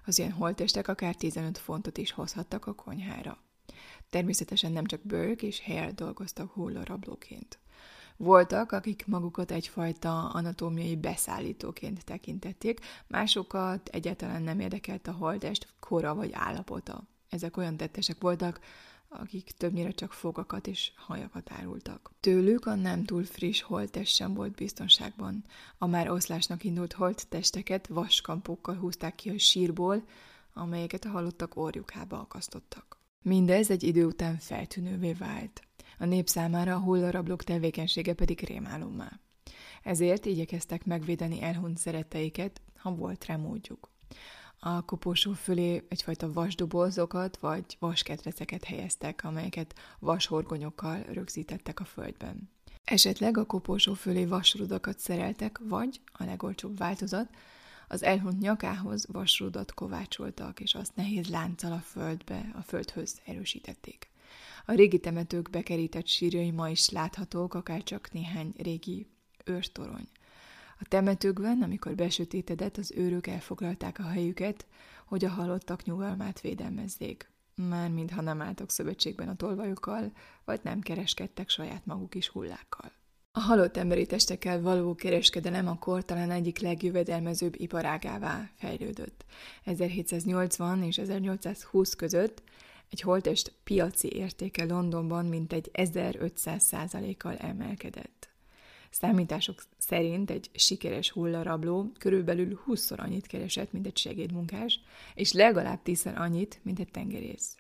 Az 0.09 0.19
ilyen 0.19 0.33
holttestek 0.33 0.89
akár 0.89 1.15
15 1.15 1.59
fontot 1.59 1.99
is 1.99 2.13
hozhattak 2.13 2.67
a 2.67 2.75
konyhára. 2.75 3.39
Természetesen 4.11 4.73
nem 4.73 4.85
csak 4.85 5.01
Burke 5.03 5.47
és 5.47 5.65
Hare 5.65 5.93
dolgoztak 5.93 6.53
hullarablóként. 6.53 7.59
Voltak, 8.17 8.73
akik 8.73 9.07
magukat 9.07 9.51
egyfajta 9.51 10.29
anatómiai 10.29 10.97
beszállítóként 10.97 12.05
tekintették, 12.05 12.81
másokat 13.07 13.89
egyáltalán 13.89 14.43
nem 14.43 14.61
érdekelt 14.61 15.07
a 15.07 15.13
holtest 15.13 15.69
kora 15.81 16.15
vagy 16.15 16.31
állapota. 16.33 17.03
Ezek 17.29 17.57
olyan 17.57 17.77
tettesek 17.77 18.17
voltak, 18.21 18.61
akik 19.09 19.51
többnyire 19.51 19.91
csak 19.91 20.13
fogakat 20.13 20.67
és 20.67 20.93
hajakat 20.97 21.51
árultak. 21.53 22.11
Tőlük 22.21 22.67
a 22.67 22.75
nem 22.75 23.05
túl 23.05 23.25
friss 23.25 23.63
holttest 23.63 24.15
sem 24.15 24.35
volt 24.35 24.55
biztonságban. 24.55 25.45
A 25.79 25.87
már 25.87 26.11
oszlásnak 26.11 26.65
indult 26.65 26.93
holttesteket 26.93 27.87
vaskampókkal 27.87 28.75
húzták 28.75 29.15
ki 29.15 29.31
a 29.31 29.39
sírból, 29.39 30.05
amelyeket 30.53 31.05
a 31.05 31.09
halottak 31.09 31.57
orjukába 31.57 32.19
akasztottak. 32.19 32.99
Mindez 33.23 33.71
egy 33.71 33.83
idő 33.83 34.05
után 34.05 34.39
feltűnővé 34.39 35.13
vált. 35.13 35.63
A 35.99 36.05
nép 36.05 36.29
számára 36.29 36.75
a 36.75 36.81
hullarablók 36.81 37.45
tevékenysége 37.45 38.15
pedig 38.15 38.45
rémálommá. 38.45 39.21
Ezért 39.83 40.27
igyekeztek 40.27 40.85
megvédeni 40.85 41.43
elhunyt 41.43 41.79
szeretteiket, 41.79 42.61
ha 42.77 42.95
volt 42.95 43.25
rá. 43.25 43.39
A 44.61 44.85
koporsó 44.85 45.33
fölé 45.33 45.83
egyfajta 45.89 46.33
vasdobozokat 46.33 47.37
vagy 47.37 47.77
vasketreceket 47.79 48.65
helyeztek, 48.65 49.25
amelyeket 49.25 49.75
vashorgonyokkal 49.99 51.03
rögzítettek 51.03 51.81
a 51.81 51.85
földben. 51.85 52.51
Esetleg 52.85 53.37
a 53.37 53.47
koporsó 53.47 53.95
fölé 53.95 54.25
vasrudakat 54.25 54.99
szereltek, 54.99 55.61
vagy, 55.63 56.01
a 56.13 56.25
legolcsóbb 56.25 56.79
változat, 56.79 57.29
az 57.89 58.03
elhunyt 58.03 58.41
nyakához 58.41 59.07
vasrudat 59.13 59.75
kovácsoltak, 59.75 60.61
és 60.61 60.75
azt 60.75 60.97
nehéz 60.97 61.29
lánccal 61.29 61.73
a 61.73 61.79
földbe, 61.79 62.51
a 62.55 62.63
földhöz 62.63 63.21
erősítették. 63.25 64.11
A 64.67 64.73
régi 64.73 64.99
temetők 64.99 65.51
bekerített 65.51 66.07
sírjai 66.07 66.51
ma 66.51 66.69
is 66.69 66.91
láthatók, 66.91 67.55
akár 67.55 67.83
csak 67.83 68.13
néhány 68.13 68.53
régi 68.57 69.07
őrtorony. 69.45 70.09
A 70.81 70.85
temetőkben, 70.89 71.63
amikor 71.63 71.95
besötétedett, 71.95 72.77
az 72.77 72.93
őrök 72.97 73.27
elfoglalták 73.27 73.99
a 73.99 74.09
helyüket, 74.09 74.67
hogy 75.07 75.25
a 75.25 75.29
halottak 75.29 75.85
nyugalmát 75.85 76.41
védelmezzék. 76.41 77.31
Már 77.55 77.91
mintha 77.91 78.21
nem 78.21 78.41
álltak 78.41 78.71
szövetségben 78.71 79.29
a 79.29 79.37
tolvajukkal, 79.37 80.13
vagy 80.45 80.61
nem 80.63 80.81
kereskedtek 80.81 81.49
saját 81.49 81.87
maguk 81.87 82.15
is 82.15 82.29
hullákkal. 82.29 82.93
A 83.33 83.41
halott 83.41 83.77
emberi 83.77 84.07
testekkel 84.07 84.61
való 84.61 84.95
kereskedelem 84.95 85.69
akkor 85.69 86.05
talán 86.05 86.31
egyik 86.31 86.59
legjövedelmezőbb 86.59 87.55
iparágává 87.57 88.51
fejlődött. 88.55 89.25
1780 89.65 90.83
és 90.83 90.99
1820 90.99 91.95
között 91.95 92.43
egy 92.91 93.01
holtest 93.01 93.53
piaci 93.65 94.09
értéke 94.09 94.65
Londonban 94.65 95.27
mintegy 95.27 95.71
1500% 95.73 97.15
kal 97.19 97.37
emelkedett. 97.37 98.29
Számítások 98.91 99.63
szerint 99.79 100.31
egy 100.31 100.51
sikeres 100.55 101.11
hullarabló 101.11 101.93
körülbelül 101.99 102.61
20-szor 102.67 102.99
annyit 102.99 103.27
keresett, 103.27 103.73
mint 103.73 103.87
egy 103.87 103.97
segédmunkás, 103.97 104.81
és 105.15 105.33
legalább 105.33 105.83
10 105.83 106.07
annyit, 106.15 106.61
mint 106.63 106.79
egy 106.79 106.91
tengerész. 106.91 107.57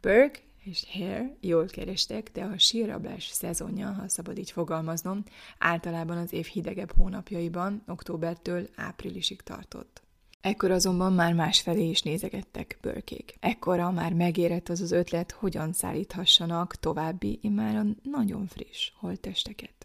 Burke 0.00 0.38
és 0.64 0.84
Hare 0.92 1.36
jól 1.40 1.66
kerestek, 1.66 2.30
de 2.32 2.44
a 2.44 2.58
sírrablás 2.58 3.26
szezonja, 3.26 3.92
ha 3.92 4.08
szabad 4.08 4.38
így 4.38 4.50
fogalmaznom, 4.50 5.24
általában 5.58 6.16
az 6.16 6.32
év 6.32 6.46
hidegebb 6.46 6.92
hónapjaiban, 6.96 7.82
októbertől 7.86 8.68
áprilisig 8.76 9.40
tartott. 9.40 10.02
Ekkor 10.40 10.70
azonban 10.70 11.12
már 11.12 11.34
másfelé 11.34 11.88
is 11.88 12.02
nézegettek 12.02 12.78
bőrkék. 12.80 13.36
Ekkora 13.40 13.90
már 13.90 14.12
megérett 14.12 14.68
az 14.68 14.80
az 14.80 14.90
ötlet, 14.90 15.30
hogyan 15.30 15.72
szállíthassanak 15.72 16.74
további, 16.74 17.38
immáron 17.42 18.00
nagyon 18.02 18.46
friss 18.46 18.92
holttesteket. 18.96 19.79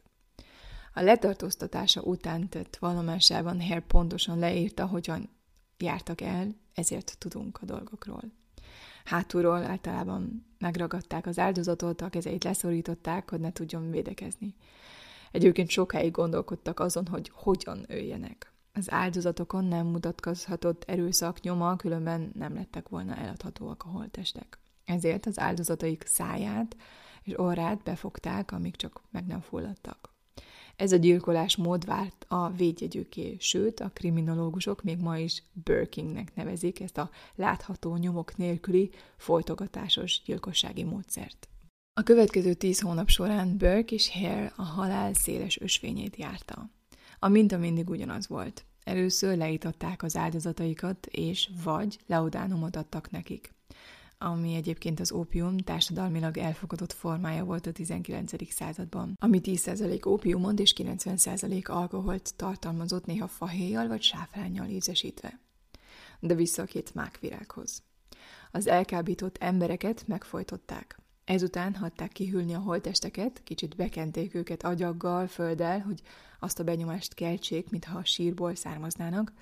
A 0.98 1.02
letartóztatása 1.02 2.02
után 2.02 2.50
tett 2.50 2.76
vallomásában 2.76 3.62
Hare 3.62 3.80
pontosan 3.80 4.40
leírta, 4.40 4.86
hogyan 4.86 5.30
jártak 5.78 6.22
el, 6.22 6.56
ezért 6.74 7.16
tudunk 7.18 7.60
a 7.62 7.66
dolgokról. 7.66 8.22
Hátulról 9.04 9.64
általában 9.64 10.46
megragadták 10.60 11.26
az 11.26 11.40
áldozatot, 11.40 12.02
a 12.02 12.10
kezeit 12.10 12.44
leszorították, 12.44 13.30
hogy 13.30 13.40
ne 13.40 13.52
tudjon 13.52 13.92
védekezni. 13.92 14.56
Egyébként 15.32 15.70
sokáig 15.70 16.12
gondolkodtak 16.12 16.80
azon, 16.80 17.08
hogy 17.08 17.32
hogyan 17.34 17.86
öljenek. 17.88 18.54
Az 18.74 18.92
áldozatokon 18.92 19.66
nem 19.66 19.88
mutatkozhatott 19.88 20.84
erőszak 20.84 21.42
nyoma, 21.42 21.76
különben 21.76 22.32
nem 22.34 22.54
lettek 22.54 22.90
volna 22.90 23.16
eladhatóak 23.16 23.84
a 23.84 23.90
holtestek. 23.90 24.60
Ezért 24.86 25.26
az 25.26 25.40
áldozataik 25.40 26.06
száját 26.06 26.76
és 27.24 27.40
orrát 27.40 27.84
befogták, 27.84 28.52
amíg 28.52 28.76
csak 28.76 29.02
meg 29.12 29.26
nem 29.26 29.42
fulladtak. 29.42 30.15
Ez 30.76 30.92
a 30.92 30.98
gyilkolás 30.98 31.56
mód 31.56 31.86
vált 31.86 32.26
a 32.28 32.50
védjegyüké, 32.50 33.36
sőt, 33.40 33.80
a 33.80 33.92
kriminológusok 33.94 34.84
még 34.84 34.98
ma 34.98 35.18
is 35.18 35.44
Burkingnek 35.64 36.36
nevezik 36.36 36.80
ezt 36.80 36.98
a 36.98 37.10
látható 37.36 37.96
nyomok 37.96 38.38
nélküli, 38.38 38.90
folytogatásos 39.18 40.22
gyilkossági 40.26 40.84
módszert. 40.84 41.50
A 41.94 42.04
következő 42.04 42.54
tíz 42.54 42.82
hónap 42.82 43.10
során 43.10 43.58
Burke 43.58 43.96
és 43.96 44.12
Hare 44.12 44.54
a 44.56 44.64
halál 44.64 45.14
széles 45.14 45.60
ösvényét 45.60 46.16
járta. 46.16 46.70
A 47.20 47.28
minta 47.28 47.58
mindig 47.58 47.90
ugyanaz 47.90 48.28
volt. 48.28 48.66
Először 48.84 49.38
leítatták 49.38 50.04
az 50.04 50.16
áldozataikat, 50.16 51.06
és 51.06 51.50
vagy 51.64 52.00
leudánumot 52.08 52.76
adtak 52.76 53.12
nekik 53.12 53.54
ami 54.18 54.56
egyébként 54.56 55.00
az 55.00 55.12
ópium 55.12 55.58
társadalmilag 55.58 56.38
elfogadott 56.38 56.94
formája 56.94 57.44
volt 57.44 57.66
a 57.66 57.72
19. 57.72 58.54
században, 58.54 59.18
ami 59.20 59.40
10% 59.44 60.08
ópiumot 60.08 60.60
és 60.60 60.74
90% 60.78 61.66
alkoholt 61.66 62.36
tartalmazott 62.36 63.06
néha 63.06 63.28
fahéjjal 63.28 63.88
vagy 63.88 64.02
sáfrányjal 64.02 64.68
ízesítve. 64.68 65.40
De 66.20 66.34
vissza 66.34 66.62
a 66.62 66.66
két 66.66 66.94
mákvirághoz. 66.94 67.84
Az 68.52 68.68
elkábított 68.68 69.38
embereket 69.38 70.08
megfojtották. 70.08 71.00
Ezután 71.26 71.76
hagyták 71.76 72.12
kihűlni 72.12 72.54
a 72.54 72.60
holtesteket, 72.60 73.42
kicsit 73.44 73.76
bekenték 73.76 74.36
őket 74.36 74.64
agyaggal, 74.64 75.28
földdel, 75.28 75.80
hogy 75.80 76.02
azt 76.40 76.60
a 76.60 76.64
benyomást 76.64 77.14
keltsék, 77.14 77.70
mintha 77.70 77.98
a 77.98 78.06
sírból 78.06 78.56
származnának, 78.56 79.34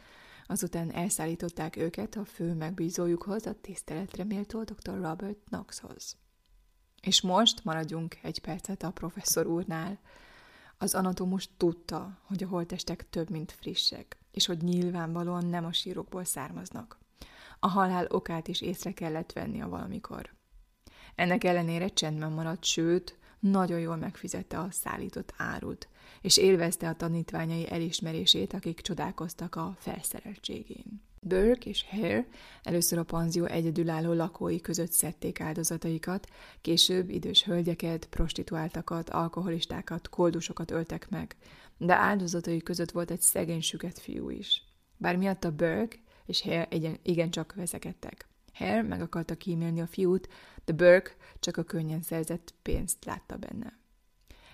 Azután 0.45 0.91
elszállították 0.91 1.75
őket 1.75 2.15
a 2.15 2.25
fő 2.25 2.53
megbízójukhoz, 2.53 3.45
a 3.45 3.53
tiszteletre 3.61 4.23
méltó 4.23 4.63
dr. 4.63 4.93
Robert 5.01 5.37
Knoxhoz. 5.45 6.17
És 7.01 7.21
most 7.21 7.63
maradjunk 7.63 8.17
egy 8.21 8.39
percet 8.39 8.83
a 8.83 8.91
professzor 8.91 9.47
úrnál. 9.47 9.99
Az 10.77 10.95
anatómus 10.95 11.49
tudta, 11.57 12.17
hogy 12.25 12.43
a 12.43 12.47
holtestek 12.47 13.09
több, 13.09 13.29
mint 13.29 13.51
frissek, 13.51 14.17
és 14.31 14.45
hogy 14.45 14.61
nyilvánvalóan 14.61 15.45
nem 15.45 15.65
a 15.65 15.73
sírokból 15.73 16.23
származnak. 16.23 16.99
A 17.59 17.67
halál 17.67 18.07
okát 18.09 18.47
is 18.47 18.61
észre 18.61 18.91
kellett 18.91 19.31
venni 19.31 19.61
a 19.61 19.69
valamikor. 19.69 20.33
Ennek 21.15 21.43
ellenére 21.43 21.87
csendben 21.87 22.31
maradt, 22.31 22.63
sőt, 22.63 23.17
nagyon 23.51 23.79
jól 23.79 23.95
megfizette 23.95 24.59
a 24.59 24.67
szállított 24.71 25.33
árut, 25.37 25.87
és 26.21 26.37
élvezte 26.37 26.89
a 26.89 26.95
tanítványai 26.95 27.71
elismerését, 27.71 28.53
akik 28.53 28.81
csodálkoztak 28.81 29.55
a 29.55 29.75
felszereltségén. 29.79 31.01
Burke 31.19 31.69
és 31.69 31.85
Hare 31.89 32.27
először 32.63 32.97
a 32.97 33.03
panzió 33.03 33.45
egyedülálló 33.45 34.13
lakói 34.13 34.61
között 34.61 34.91
szedték 34.91 35.39
áldozataikat, 35.39 36.27
később 36.61 37.09
idős 37.09 37.43
hölgyeket, 37.43 38.05
prostituáltakat, 38.05 39.09
alkoholistákat, 39.09 40.09
koldusokat 40.09 40.71
öltek 40.71 41.09
meg, 41.09 41.35
de 41.77 41.93
áldozatai 41.93 42.61
között 42.61 42.91
volt 42.91 43.11
egy 43.11 43.21
szegény 43.21 43.61
süket 43.61 43.99
fiú 43.99 44.29
is. 44.29 44.63
Bár 44.97 45.15
miatta 45.15 45.51
Burke 45.51 45.97
és 46.25 46.41
Hare 46.41 46.67
igencsak 47.01 47.53
veszekedtek. 47.55 48.27
Hare 48.53 48.81
meg 48.81 49.01
akarta 49.01 49.35
kímélni 49.35 49.81
a 49.81 49.87
fiút, 49.87 50.27
de 50.65 50.73
Burke 50.73 51.11
csak 51.39 51.57
a 51.57 51.63
könnyen 51.63 52.01
szerzett 52.01 52.53
pénzt 52.61 53.05
látta 53.05 53.37
benne. 53.37 53.81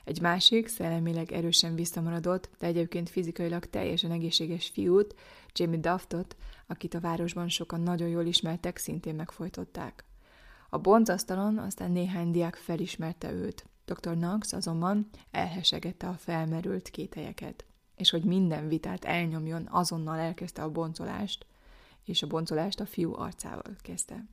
Egy 0.04 0.22
másik, 0.22 0.68
szellemileg 0.68 1.32
erősen 1.32 1.76
visszamaradott, 1.76 2.50
de 2.60 2.68
egyébként 2.68 3.10
fizikailag 3.10 3.66
teljesen 3.66 4.12
egészséges 4.12 4.68
fiút, 4.68 5.16
Jamie 5.54 5.80
Duftot, 5.80 6.36
akit 6.68 6.94
a 6.94 7.00
városban 7.00 7.50
sokan 7.50 7.82
nagyon 7.82 8.08
jól 8.08 8.26
ismertek, 8.26 8.78
szintén 8.78 9.16
megfojtották. 9.16 10.04
A 10.70 10.78
boncasztalon 10.78 11.58
aztán 11.58 11.92
néhány 11.92 12.32
diák 12.32 12.56
felismerte 12.56 13.32
őt. 13.32 13.66
Dr. 13.86 14.14
Knox 14.14 14.54
azonban 14.54 15.10
elhesegette 15.32 16.08
a 16.08 16.14
felmerült 16.14 16.90
kételyeket, 16.90 17.66
és 17.96 18.10
hogy 18.10 18.24
minden 18.24 18.68
vitát 18.68 19.06
elnyomjon, 19.06 19.68
azonnal 19.72 20.18
elkezdte 20.18 20.64
a 20.64 20.72
boncolást, 20.72 21.46
és 22.10 22.22
a 22.22 22.28
boncolást 22.28 22.80
a 22.80 22.86
fiú 22.86 23.16
arcával 23.16 23.76
kezdte. 23.82 24.26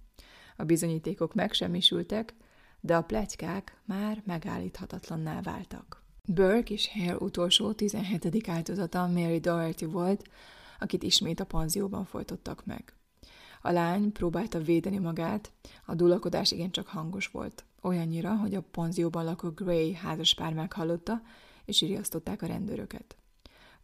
A 0.57 0.65
bizonyítékok 0.65 1.35
megsemmisültek, 1.35 2.35
de 2.81 2.97
a 2.97 3.03
pletykák 3.03 3.77
már 3.85 4.23
megállíthatatlanná 4.27 5.41
váltak. 5.41 6.03
Burke 6.25 6.73
és 6.73 6.93
Hare 6.93 7.17
utolsó 7.17 7.73
17. 7.73 8.49
áldozata 8.49 9.07
Mary 9.07 9.39
Doherty 9.39 9.85
volt, 9.85 10.29
akit 10.79 11.03
ismét 11.03 11.41
a 11.41 11.45
panzióban 11.45 12.05
folytottak 12.05 12.65
meg. 12.65 12.93
A 13.63 13.71
lány 13.71 14.13
próbálta 14.13 14.59
védeni 14.59 14.99
magát, 14.99 15.53
a 15.85 15.95
dulakodás 15.95 16.51
igencsak 16.51 16.87
hangos 16.87 17.27
volt, 17.27 17.65
olyannyira, 17.83 18.37
hogy 18.37 18.55
a 18.55 18.65
panzióban 18.71 19.25
lakó 19.25 19.49
Gray 19.49 19.93
házaspár 19.93 20.53
meghallotta, 20.55 21.23
és 21.65 21.81
riasztották 21.81 22.43
a 22.43 22.47
rendőröket. 22.47 23.17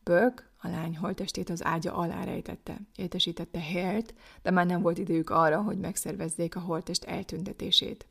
Burke 0.05 0.51
a 0.61 0.69
lány 0.69 0.97
holtestét 0.97 1.51
az 1.51 1.65
ágya 1.65 1.95
alá 1.95 2.25
rejtette, 2.25 2.81
értesítette 2.97 3.63
Hare-t, 3.73 4.15
de 4.43 4.51
már 4.51 4.67
nem 4.67 4.83
volt 4.83 4.99
idejük 4.99 5.31
arra, 5.31 5.61
hogy 5.61 5.79
megszervezzék 5.79 6.57
a 6.57 6.61
holtest 6.61 7.05
eltüntetését. 7.05 8.07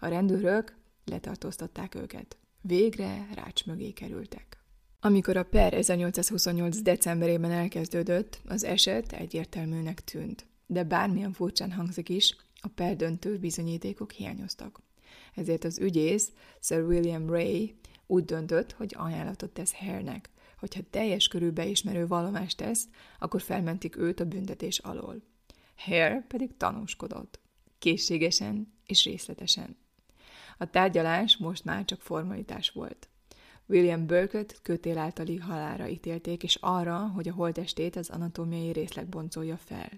A 0.00 0.06
rendőrök 0.06 0.76
letartóztatták 1.04 1.94
őket. 1.94 2.36
Végre 2.60 3.28
rács 3.34 3.66
mögé 3.66 3.90
kerültek. 3.90 4.58
Amikor 5.00 5.36
a 5.36 5.44
per 5.44 5.74
1828. 5.74 6.82
decemberében 6.82 7.50
elkezdődött, 7.50 8.40
az 8.46 8.64
eset 8.64 9.12
egyértelműnek 9.12 10.04
tűnt. 10.04 10.46
De 10.66 10.82
bármilyen 10.82 11.32
furcsán 11.32 11.72
hangzik 11.72 12.08
is, 12.08 12.36
a 12.60 12.68
per 12.68 12.96
döntő 12.96 13.38
bizonyítékok 13.38 14.10
hiányoztak. 14.10 14.80
Ezért 15.34 15.64
az 15.64 15.78
ügyész, 15.78 16.32
Sir 16.60 16.82
William 16.82 17.30
Ray 17.30 17.74
úgy 18.06 18.24
döntött, 18.24 18.72
hogy 18.72 18.94
ajánlatot 18.98 19.50
tesz 19.50 19.74
Hare-nek, 19.74 20.30
hogyha 20.64 20.90
teljes 20.90 21.28
körű 21.28 21.50
beismerő 21.50 22.06
vallomást 22.06 22.56
tesz, 22.56 22.88
akkor 23.18 23.42
felmentik 23.42 23.96
őt 23.96 24.20
a 24.20 24.24
büntetés 24.24 24.78
alól. 24.78 25.22
Hare 25.76 26.24
pedig 26.28 26.56
tanúskodott. 26.56 27.40
Készségesen 27.78 28.74
és 28.86 29.04
részletesen. 29.04 29.76
A 30.58 30.70
tárgyalás 30.70 31.36
most 31.36 31.64
már 31.64 31.84
csak 31.84 32.00
formalitás 32.00 32.70
volt. 32.70 33.08
William 33.66 34.06
Burkett 34.06 34.62
kötél 34.62 34.98
általi 34.98 35.36
halára 35.36 35.88
ítélték, 35.88 36.42
és 36.42 36.58
arra, 36.60 36.98
hogy 36.98 37.28
a 37.28 37.32
holtestét 37.32 37.96
az 37.96 38.10
anatómiai 38.10 38.72
részleg 38.72 39.08
boncolja 39.08 39.56
fel. 39.56 39.90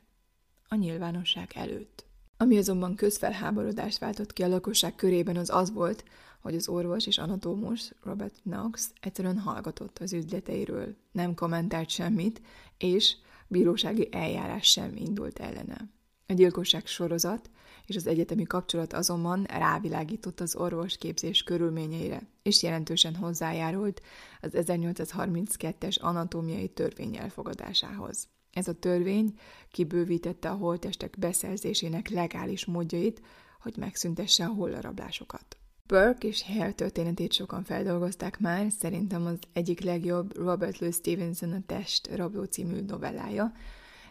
A 0.69 0.75
nyilvánosság 0.75 1.51
előtt. 1.55 2.05
Ami 2.37 2.57
azonban 2.59 2.95
közfelháborodást 2.95 3.99
váltott 3.99 4.33
ki 4.33 4.43
a 4.43 4.49
lakosság 4.49 4.95
körében 4.95 5.37
az 5.37 5.51
az 5.51 5.73
volt, 5.73 6.05
hogy 6.47 6.55
az 6.55 6.69
orvos 6.69 7.07
és 7.07 7.19
anatómus 7.19 7.93
Robert 8.03 8.35
Knox 8.43 8.91
egyszerűen 9.01 9.39
hallgatott 9.39 9.99
az 9.99 10.13
üzleteiről, 10.13 10.97
nem 11.13 11.35
kommentált 11.35 11.89
semmit, 11.91 12.41
és 12.79 13.17
bírósági 13.49 14.09
eljárás 14.11 14.67
sem 14.67 14.93
indult 14.97 15.39
ellene. 15.39 15.91
A 16.27 16.33
gyilkosság 16.33 16.87
sorozat 16.87 17.51
és 17.87 17.97
az 17.97 18.07
egyetemi 18.07 18.43
kapcsolat 18.43 18.93
azonban 18.93 19.45
rávilágított 19.45 20.41
az 20.41 20.57
orvosképzés 20.57 21.43
körülményeire, 21.43 22.23
és 22.43 22.63
jelentősen 22.63 23.15
hozzájárult 23.15 24.03
az 24.41 24.51
1832-es 24.55 26.01
anatómiai 26.01 26.69
törvény 26.69 27.17
elfogadásához. 27.17 28.29
Ez 28.53 28.69
a 28.69 28.79
törvény 28.79 29.39
kibővítette 29.71 30.51
a 30.51 30.57
holtestek 30.57 31.19
beszerzésének 31.19 32.09
legális 32.09 32.65
módjait, 32.65 33.23
hogy 33.61 33.77
megszüntesse 33.77 34.45
a 34.45 34.53
hollarablásokat. 34.53 35.57
Burke 35.87 36.27
és 36.27 36.43
Hare 36.43 36.73
történetét 36.73 37.33
sokan 37.33 37.65
feldolgozták 37.65 38.39
már, 38.39 38.73
szerintem 38.79 39.27
az 39.27 39.39
egyik 39.53 39.81
legjobb 39.81 40.37
Robert 40.37 40.79
Louis 40.79 40.95
Stevenson 40.95 41.53
a 41.53 41.63
Test 41.67 42.09
rabló 42.15 42.45
című 42.45 42.81
novellája, 42.81 43.53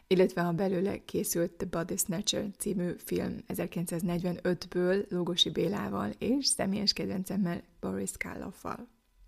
illetve 0.07 0.41
a 0.41 0.53
belőle 0.53 1.03
készült 1.05 1.51
The 1.51 1.67
Body 1.67 1.97
Snatcher 1.97 2.45
című 2.57 2.91
film 2.97 3.43
1945-ből 3.47 5.07
Lógosi 5.09 5.49
Bélával 5.49 6.09
és 6.17 6.45
személyes 6.45 6.93
kedvencemmel 6.93 7.63
Boris 7.79 8.11
Karloffal. 8.17 8.87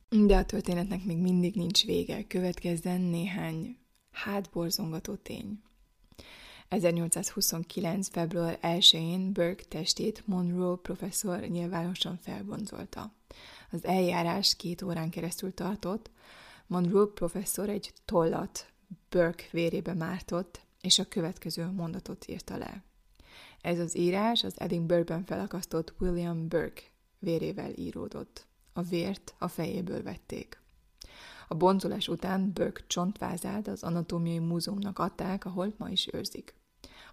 De 0.09 0.35
a 0.37 0.45
történetnek 0.45 1.03
még 1.03 1.17
mindig 1.17 1.55
nincs 1.55 1.85
vége, 1.85 2.23
következzen 2.27 3.01
néhány 3.01 3.77
hátborzongató 4.11 5.15
tény. 5.15 5.59
1829. 6.69 8.07
február 8.09 8.59
1-én 8.61 9.33
Burke 9.33 9.63
testét 9.67 10.23
Monroe 10.25 10.75
professzor 10.75 11.39
nyilvánosan 11.39 12.17
felbonzolta. 12.17 13.13
Az 13.71 13.85
eljárás 13.85 14.55
két 14.55 14.81
órán 14.81 15.09
keresztül 15.09 15.53
tartott, 15.53 16.09
Monroe 16.65 17.05
professzor 17.13 17.69
egy 17.69 17.93
tollat 18.05 18.71
Burke 19.09 19.43
vérébe 19.51 19.93
mártott, 19.93 20.61
és 20.81 20.99
a 20.99 21.07
következő 21.07 21.65
mondatot 21.65 22.27
írta 22.27 22.57
le. 22.57 22.83
Ez 23.61 23.79
az 23.79 23.97
írás 23.97 24.43
az 24.43 24.59
Edinburghben 24.59 25.25
felakasztott 25.25 25.93
William 25.99 26.47
Burke 26.47 26.81
vérével 27.19 27.71
íródott. 27.75 28.47
A 28.73 28.81
vért 28.81 29.35
a 29.37 29.47
fejéből 29.47 30.03
vették. 30.03 30.61
A 31.47 31.55
bonzolás 31.55 32.07
után 32.07 32.51
Burke 32.53 32.83
csontvázát 32.87 33.67
az 33.67 33.83
Anatómiai 33.83 34.39
Múzeumnak 34.39 34.99
adták, 34.99 35.45
ahol 35.45 35.73
ma 35.77 35.89
is 35.89 36.07
őrzik. 36.13 36.55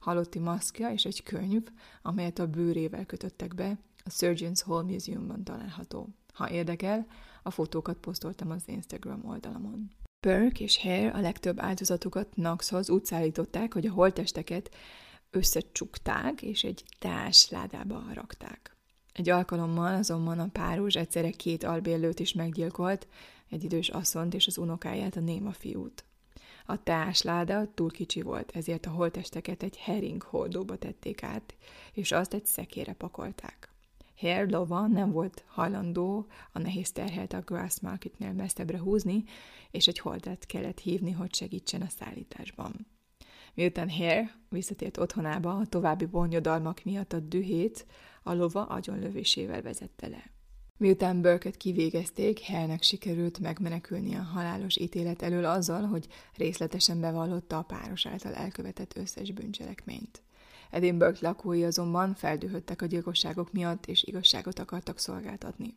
Halotti 0.01 0.39
maszkja 0.39 0.91
és 0.91 1.05
egy 1.05 1.23
könyv, 1.23 1.63
amelyet 2.03 2.39
a 2.39 2.47
bőrével 2.47 3.07
kötöttek 3.07 3.55
be, 3.55 3.79
a 4.05 4.11
Surgeons 4.11 4.63
Hall 4.63 4.83
Museumban 4.83 5.45
található. 5.45 6.09
Ha 6.33 6.51
érdekel, 6.51 7.07
a 7.43 7.51
fotókat 7.51 7.97
posztoltam 7.97 8.51
az 8.51 8.63
Instagram 8.67 9.25
oldalamon. 9.25 9.91
Burke 10.21 10.65
és 10.65 10.83
Hare 10.83 11.11
a 11.11 11.21
legtöbb 11.21 11.61
áldozatukat 11.61 12.29
Knoxhoz 12.35 12.91
úgy 12.91 13.05
szállították, 13.05 13.73
hogy 13.73 13.87
a 13.87 13.93
holtesteket 13.93 14.75
összecsukták, 15.31 16.43
és 16.43 16.65
egy 16.65 16.85
társ 16.99 17.51
ládába 17.51 18.03
rakták. 18.13 18.77
Egy 19.13 19.29
alkalommal 19.29 19.95
azonban 19.95 20.39
a 20.39 20.49
páros 20.53 20.95
egyszerre 20.95 21.31
két 21.31 21.65
albérlőt 21.65 22.21
is 22.21 22.33
meggyilkolt, 22.33 23.07
egy 23.51 23.65
idős 23.65 23.89
asszont 23.89 24.35
és 24.35 24.47
az 24.47 24.59
unokáját, 24.59 25.17
a 25.17 25.21
néma 25.21 25.53
fiút. 25.53 26.05
A 26.67 26.83
társláda 26.83 27.75
túl 27.75 27.91
kicsi 27.91 28.23
volt, 28.23 28.51
ezért 28.55 28.87
a 28.87 28.91
holtesteket 28.91 29.63
egy 29.63 29.77
hering 29.77 30.23
hordóba 30.23 30.77
tették 30.77 31.23
át, 31.23 31.55
és 31.93 32.13
azt 32.13 32.35
egy 32.35 32.47
szekére 32.47 32.93
pakolták. 32.93 33.75
Hare 34.17 34.45
lova 34.51 34.87
nem 34.87 35.13
volt 35.13 35.45
hajlandó 35.47 36.27
a 36.53 36.59
nehéz 36.59 36.93
terhelt 36.93 37.33
a 37.33 37.41
Grass 37.41 37.81
Marketnél 37.81 38.33
messzebbre 38.33 38.79
húzni, 38.79 39.25
és 39.71 39.87
egy 39.87 39.99
holdat 39.99 40.47
kellett 40.47 40.79
hívni, 40.79 41.11
hogy 41.11 41.35
segítsen 41.35 41.83
a 41.83 41.89
szállításban. 41.89 42.87
Miután 43.55 43.91
Hare 43.91 44.39
visszatért 44.49 44.97
otthonába, 44.97 45.57
a 45.57 45.67
további 45.67 46.05
bonyodalmak 46.05 46.85
miatt 46.85 47.13
a 47.13 47.21
dühét 47.21 47.87
a 48.23 48.33
lova 48.33 48.65
agyonlövésével 48.65 49.63
vezette 49.63 50.09
le. 50.09 50.34
Miután 50.79 51.21
Burket 51.21 51.57
kivégezték, 51.57 52.39
Hellnek 52.39 52.83
sikerült 52.83 53.39
megmenekülni 53.39 54.15
a 54.15 54.23
halálos 54.23 54.77
ítélet 54.77 55.23
elől 55.23 55.45
azzal, 55.45 55.83
hogy 55.83 56.07
részletesen 56.37 57.01
bevallotta 57.01 57.59
a 57.59 57.63
páros 57.63 58.07
által 58.07 58.35
elkövetett 58.35 58.97
összes 58.97 59.31
bűncselekményt. 59.31 60.23
Edinburgh 60.71 61.23
lakói 61.23 61.65
azonban 61.65 62.15
feldühödtek 62.15 62.83
a 62.83 62.87
gyilkosságok 62.87 63.53
miatt, 63.53 63.87
és 63.87 64.03
igazságot 64.03 64.59
akartak 64.59 64.99
szolgáltatni. 64.99 65.75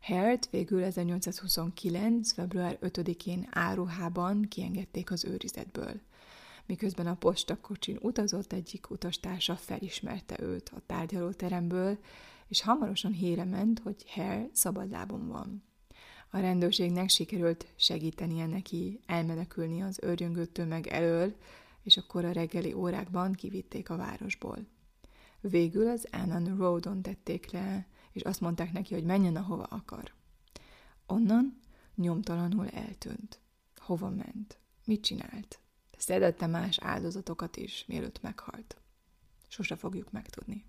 Hert 0.00 0.48
végül 0.50 0.82
1829. 0.82 2.32
február 2.32 2.78
5-én 2.80 3.48
áruhában 3.50 4.42
kiengedték 4.48 5.10
az 5.10 5.24
őrizetből. 5.24 6.00
Miközben 6.66 7.06
a 7.06 7.14
postakocsin 7.14 7.98
utazott, 8.00 8.52
egyik 8.52 8.90
utastársa 8.90 9.56
felismerte 9.56 10.36
őt 10.40 10.68
a 10.68 10.82
tárgyalóteremből, 10.86 11.98
és 12.48 12.62
hamarosan 12.62 13.12
híre 13.12 13.44
ment, 13.44 13.78
hogy 13.78 14.04
Hare 14.10 14.48
szabadlábon 14.52 15.28
van. 15.28 15.62
A 16.30 16.38
rendőrségnek 16.38 17.08
sikerült 17.08 17.66
segítenie 17.76 18.46
neki 18.46 19.00
elmenekülni 19.06 19.82
az 19.82 19.98
őrjöngő 20.02 20.46
tömeg 20.46 20.86
elől, 20.86 21.36
és 21.82 21.96
akkor 21.96 22.24
a 22.24 22.32
reggeli 22.32 22.72
órákban 22.72 23.32
kivitték 23.32 23.90
a 23.90 23.96
városból. 23.96 24.66
Végül 25.40 25.88
az 25.88 26.06
Annan 26.10 26.56
Roadon 26.56 27.02
tették 27.02 27.50
le, 27.50 27.86
és 28.12 28.22
azt 28.22 28.40
mondták 28.40 28.72
neki, 28.72 28.94
hogy 28.94 29.04
menjen, 29.04 29.36
ahova 29.36 29.62
akar. 29.62 30.12
Onnan 31.06 31.60
nyomtalanul 31.94 32.68
eltűnt. 32.68 33.40
Hova 33.76 34.10
ment? 34.10 34.58
Mit 34.84 35.02
csinált? 35.02 35.60
Szedette 35.96 36.46
más 36.46 36.78
áldozatokat 36.78 37.56
is, 37.56 37.84
mielőtt 37.86 38.22
meghalt. 38.22 38.76
Sose 39.48 39.76
fogjuk 39.76 40.10
megtudni. 40.12 40.64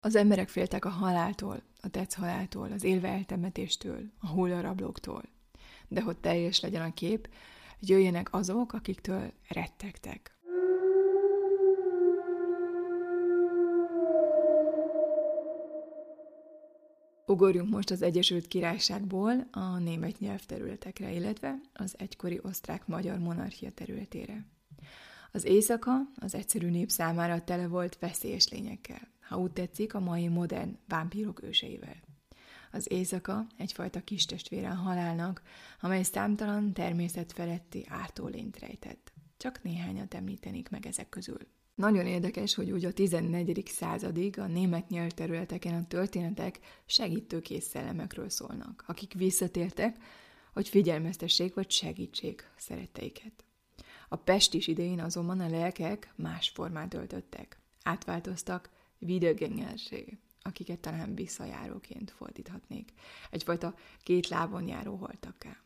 Az 0.00 0.16
emberek 0.16 0.48
féltek 0.48 0.84
a 0.84 0.88
haláltól, 0.88 1.62
a 1.80 1.88
tetsz 1.88 2.14
haláltól, 2.14 2.72
az 2.72 2.84
élve 2.84 3.08
eltemetéstől, 3.08 4.00
a 4.20 4.26
hullarablóktól. 4.26 5.22
De 5.88 6.00
hogy 6.00 6.16
teljes 6.16 6.60
legyen 6.60 6.82
a 6.82 6.94
kép, 6.94 7.28
jöjjenek 7.80 8.32
azok, 8.32 8.72
akiktől 8.72 9.32
rettegtek. 9.48 10.36
Ugorjunk 17.26 17.70
most 17.70 17.90
az 17.90 18.02
Egyesült 18.02 18.48
Királyságból 18.48 19.48
a 19.50 19.78
német 19.78 20.18
nyelvterületekre, 20.18 21.12
illetve 21.12 21.60
az 21.72 21.94
egykori 21.98 22.40
osztrák-magyar 22.42 23.18
monarchia 23.18 23.70
területére. 23.70 24.46
Az 25.32 25.44
éjszaka 25.44 25.92
az 26.16 26.34
egyszerű 26.34 26.70
nép 26.70 26.90
számára 26.90 27.44
tele 27.44 27.66
volt 27.66 27.98
veszélyes 27.98 28.48
lényekkel, 28.48 29.16
ha 29.28 29.36
úgy 29.36 29.52
tetszik, 29.52 29.94
a 29.94 30.00
mai 30.00 30.28
modern 30.28 30.78
vámpírok 30.86 31.42
őseivel. 31.42 31.96
Az 32.72 32.92
éjszaka 32.92 33.46
egyfajta 33.56 34.00
kis 34.00 34.24
testvére 34.24 34.70
a 34.70 34.74
halálnak, 34.74 35.42
amely 35.80 36.02
számtalan 36.02 36.72
természet 36.72 37.32
feletti 37.32 37.86
ártólényt 37.88 38.58
rejtett. 38.58 39.12
Csak 39.36 39.62
néhányat 39.62 40.14
említenék 40.14 40.68
meg 40.68 40.86
ezek 40.86 41.08
közül. 41.08 41.38
Nagyon 41.74 42.06
érdekes, 42.06 42.54
hogy 42.54 42.70
úgy 42.70 42.84
a 42.84 42.92
14. 42.92 43.62
századig 43.66 44.38
a 44.38 44.46
német 44.46 44.88
nyelvterületeken 44.88 45.74
a 45.74 45.86
történetek 45.86 46.58
segítőkész 46.86 47.66
szellemekről 47.66 48.28
szólnak, 48.28 48.84
akik 48.86 49.12
visszatértek, 49.12 49.96
hogy 50.52 50.68
figyelmeztessék 50.68 51.54
vagy 51.54 51.70
segítsék 51.70 52.50
szeretteiket. 52.56 53.44
A 54.08 54.16
pestis 54.16 54.66
idején 54.66 55.00
azonban 55.00 55.40
a 55.40 55.48
lelkek 55.48 56.12
más 56.16 56.48
formát 56.48 56.94
öltöttek. 56.94 57.58
Átváltoztak 57.82 58.70
videogängersé, 58.98 60.18
akiket 60.42 60.78
talán 60.78 61.14
visszajáróként 61.14 62.10
fordíthatnék. 62.10 62.92
Egyfajta 63.30 63.74
két 64.02 64.28
lábon 64.28 64.68
járó 64.68 64.96
holtakká. 64.96 65.56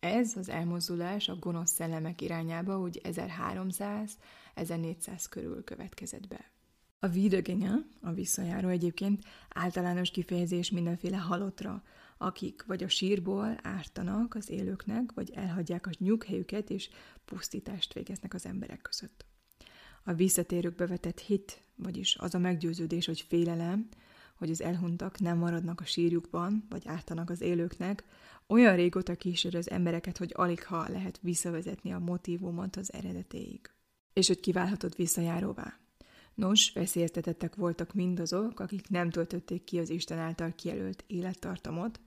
Ez 0.00 0.36
az 0.36 0.48
elmozdulás 0.48 1.28
a 1.28 1.36
gonosz 1.36 1.72
szellemek 1.72 2.20
irányába 2.20 2.80
úgy 2.80 3.00
1300-1400 3.04 5.24
körül 5.30 5.64
következett 5.64 6.28
be. 6.28 6.50
A 6.98 7.08
Wiedergänger, 7.08 7.84
a 8.00 8.12
visszajáró 8.12 8.68
egyébként 8.68 9.24
általános 9.48 10.10
kifejezés 10.10 10.70
mindenféle 10.70 11.16
halottra, 11.16 11.82
akik 12.18 12.64
vagy 12.66 12.82
a 12.82 12.88
sírból 12.88 13.58
ártanak 13.62 14.34
az 14.34 14.50
élőknek, 14.50 15.12
vagy 15.12 15.30
elhagyják 15.30 15.86
a 15.86 15.90
nyughelyüket, 15.98 16.70
és 16.70 16.90
pusztítást 17.24 17.92
végeznek 17.92 18.34
az 18.34 18.46
emberek 18.46 18.82
között. 18.82 19.24
A 20.08 20.14
visszatérőkbe 20.14 20.86
vetett 20.86 21.20
hit, 21.20 21.62
vagyis 21.74 22.16
az 22.16 22.34
a 22.34 22.38
meggyőződés, 22.38 23.06
hogy 23.06 23.20
félelem, 23.20 23.88
hogy 24.36 24.50
az 24.50 24.62
elhuntak 24.62 25.18
nem 25.18 25.38
maradnak 25.38 25.80
a 25.80 25.84
sírjukban, 25.84 26.66
vagy 26.68 26.82
ártanak 26.86 27.30
az 27.30 27.40
élőknek, 27.40 28.04
olyan 28.46 28.76
régóta 28.76 29.14
kísér 29.14 29.56
az 29.56 29.70
embereket, 29.70 30.18
hogy 30.18 30.32
alig 30.34 30.64
ha 30.64 30.88
lehet 30.88 31.18
visszavezetni 31.22 31.92
a 31.92 31.98
motivumot 31.98 32.76
az 32.76 32.92
eredetéig. 32.92 33.70
És 34.12 34.26
hogy 34.26 34.40
kiválhatod 34.40 34.96
visszajáróvá. 34.96 35.78
Nos, 36.34 36.72
veszélyeztetettek 36.72 37.54
voltak 37.54 37.94
mindazok, 37.94 38.60
akik 38.60 38.88
nem 38.88 39.10
töltötték 39.10 39.64
ki 39.64 39.78
az 39.78 39.90
Isten 39.90 40.18
által 40.18 40.52
kijelölt 40.54 41.04
élettartamot, 41.06 42.00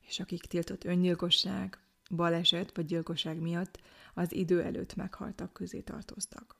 és 0.00 0.20
akik 0.20 0.44
tiltott 0.44 0.84
öngyilkosság, 0.84 1.78
baleset 2.10 2.76
vagy 2.76 2.86
gyilkosság 2.86 3.40
miatt 3.40 3.80
az 4.14 4.32
idő 4.32 4.62
előtt 4.62 4.94
meghaltak 4.94 5.52
közé 5.52 5.80
tartoztak. 5.80 6.55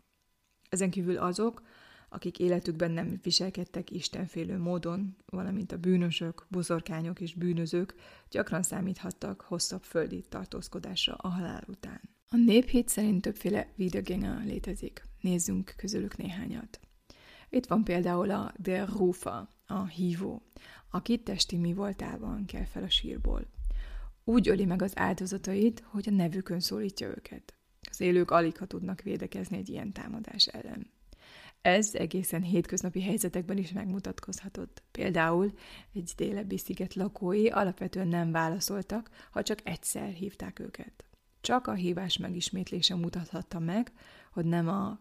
Ezen 0.76 0.90
kívül 0.90 1.16
azok, 1.18 1.62
akik 2.08 2.38
életükben 2.38 2.90
nem 2.90 3.18
viselkedtek 3.22 3.90
istenfélő 3.90 4.58
módon, 4.58 5.16
valamint 5.26 5.72
a 5.72 5.76
bűnösök, 5.76 6.46
buzorkányok 6.48 7.20
és 7.20 7.34
bűnözők 7.34 7.94
gyakran 8.30 8.62
számíthattak 8.62 9.40
hosszabb 9.40 9.82
földi 9.82 10.24
tartózkodásra 10.28 11.14
a 11.14 11.28
halál 11.28 11.64
után. 11.68 12.00
A 12.28 12.36
néphit 12.36 12.88
szerint 12.88 13.22
többféle 13.22 13.68
videogéna 13.76 14.40
létezik. 14.44 15.02
Nézzünk 15.20 15.74
közülük 15.76 16.16
néhányat. 16.16 16.80
Itt 17.48 17.66
van 17.66 17.84
például 17.84 18.30
a 18.30 18.52
Der 18.58 18.88
Rufa, 18.88 19.48
a 19.66 19.86
hívó, 19.86 20.42
aki 20.90 21.18
testi 21.18 21.56
mi 21.56 21.72
voltában 21.72 22.44
kell 22.44 22.64
fel 22.64 22.82
a 22.82 22.90
sírból. 22.90 23.46
Úgy 24.24 24.48
öli 24.48 24.64
meg 24.64 24.82
az 24.82 24.92
áldozatait, 24.98 25.82
hogy 25.86 26.08
a 26.08 26.14
nevükön 26.14 26.60
szólítja 26.60 27.08
őket. 27.08 27.56
Az 27.98 28.02
élők 28.02 28.30
alig 28.30 28.56
ha 28.56 28.66
tudnak 28.66 29.00
védekezni 29.00 29.56
egy 29.56 29.68
ilyen 29.68 29.92
támadás 29.92 30.46
ellen. 30.46 30.90
Ez 31.62 31.94
egészen 31.94 32.42
hétköznapi 32.42 33.02
helyzetekben 33.02 33.56
is 33.56 33.72
megmutatkozhatott. 33.72 34.82
Például 34.90 35.52
egy 35.92 36.12
délebbi 36.16 36.58
sziget 36.58 36.94
lakói 36.94 37.48
alapvetően 37.48 38.08
nem 38.08 38.32
válaszoltak, 38.32 39.10
ha 39.30 39.42
csak 39.42 39.58
egyszer 39.64 40.08
hívták 40.08 40.58
őket. 40.58 41.04
Csak 41.40 41.66
a 41.66 41.72
hívás 41.72 42.16
megismétlése 42.16 42.94
mutathatta 42.94 43.58
meg, 43.58 43.92
hogy 44.32 44.44
nem 44.44 44.68
a 44.68 45.00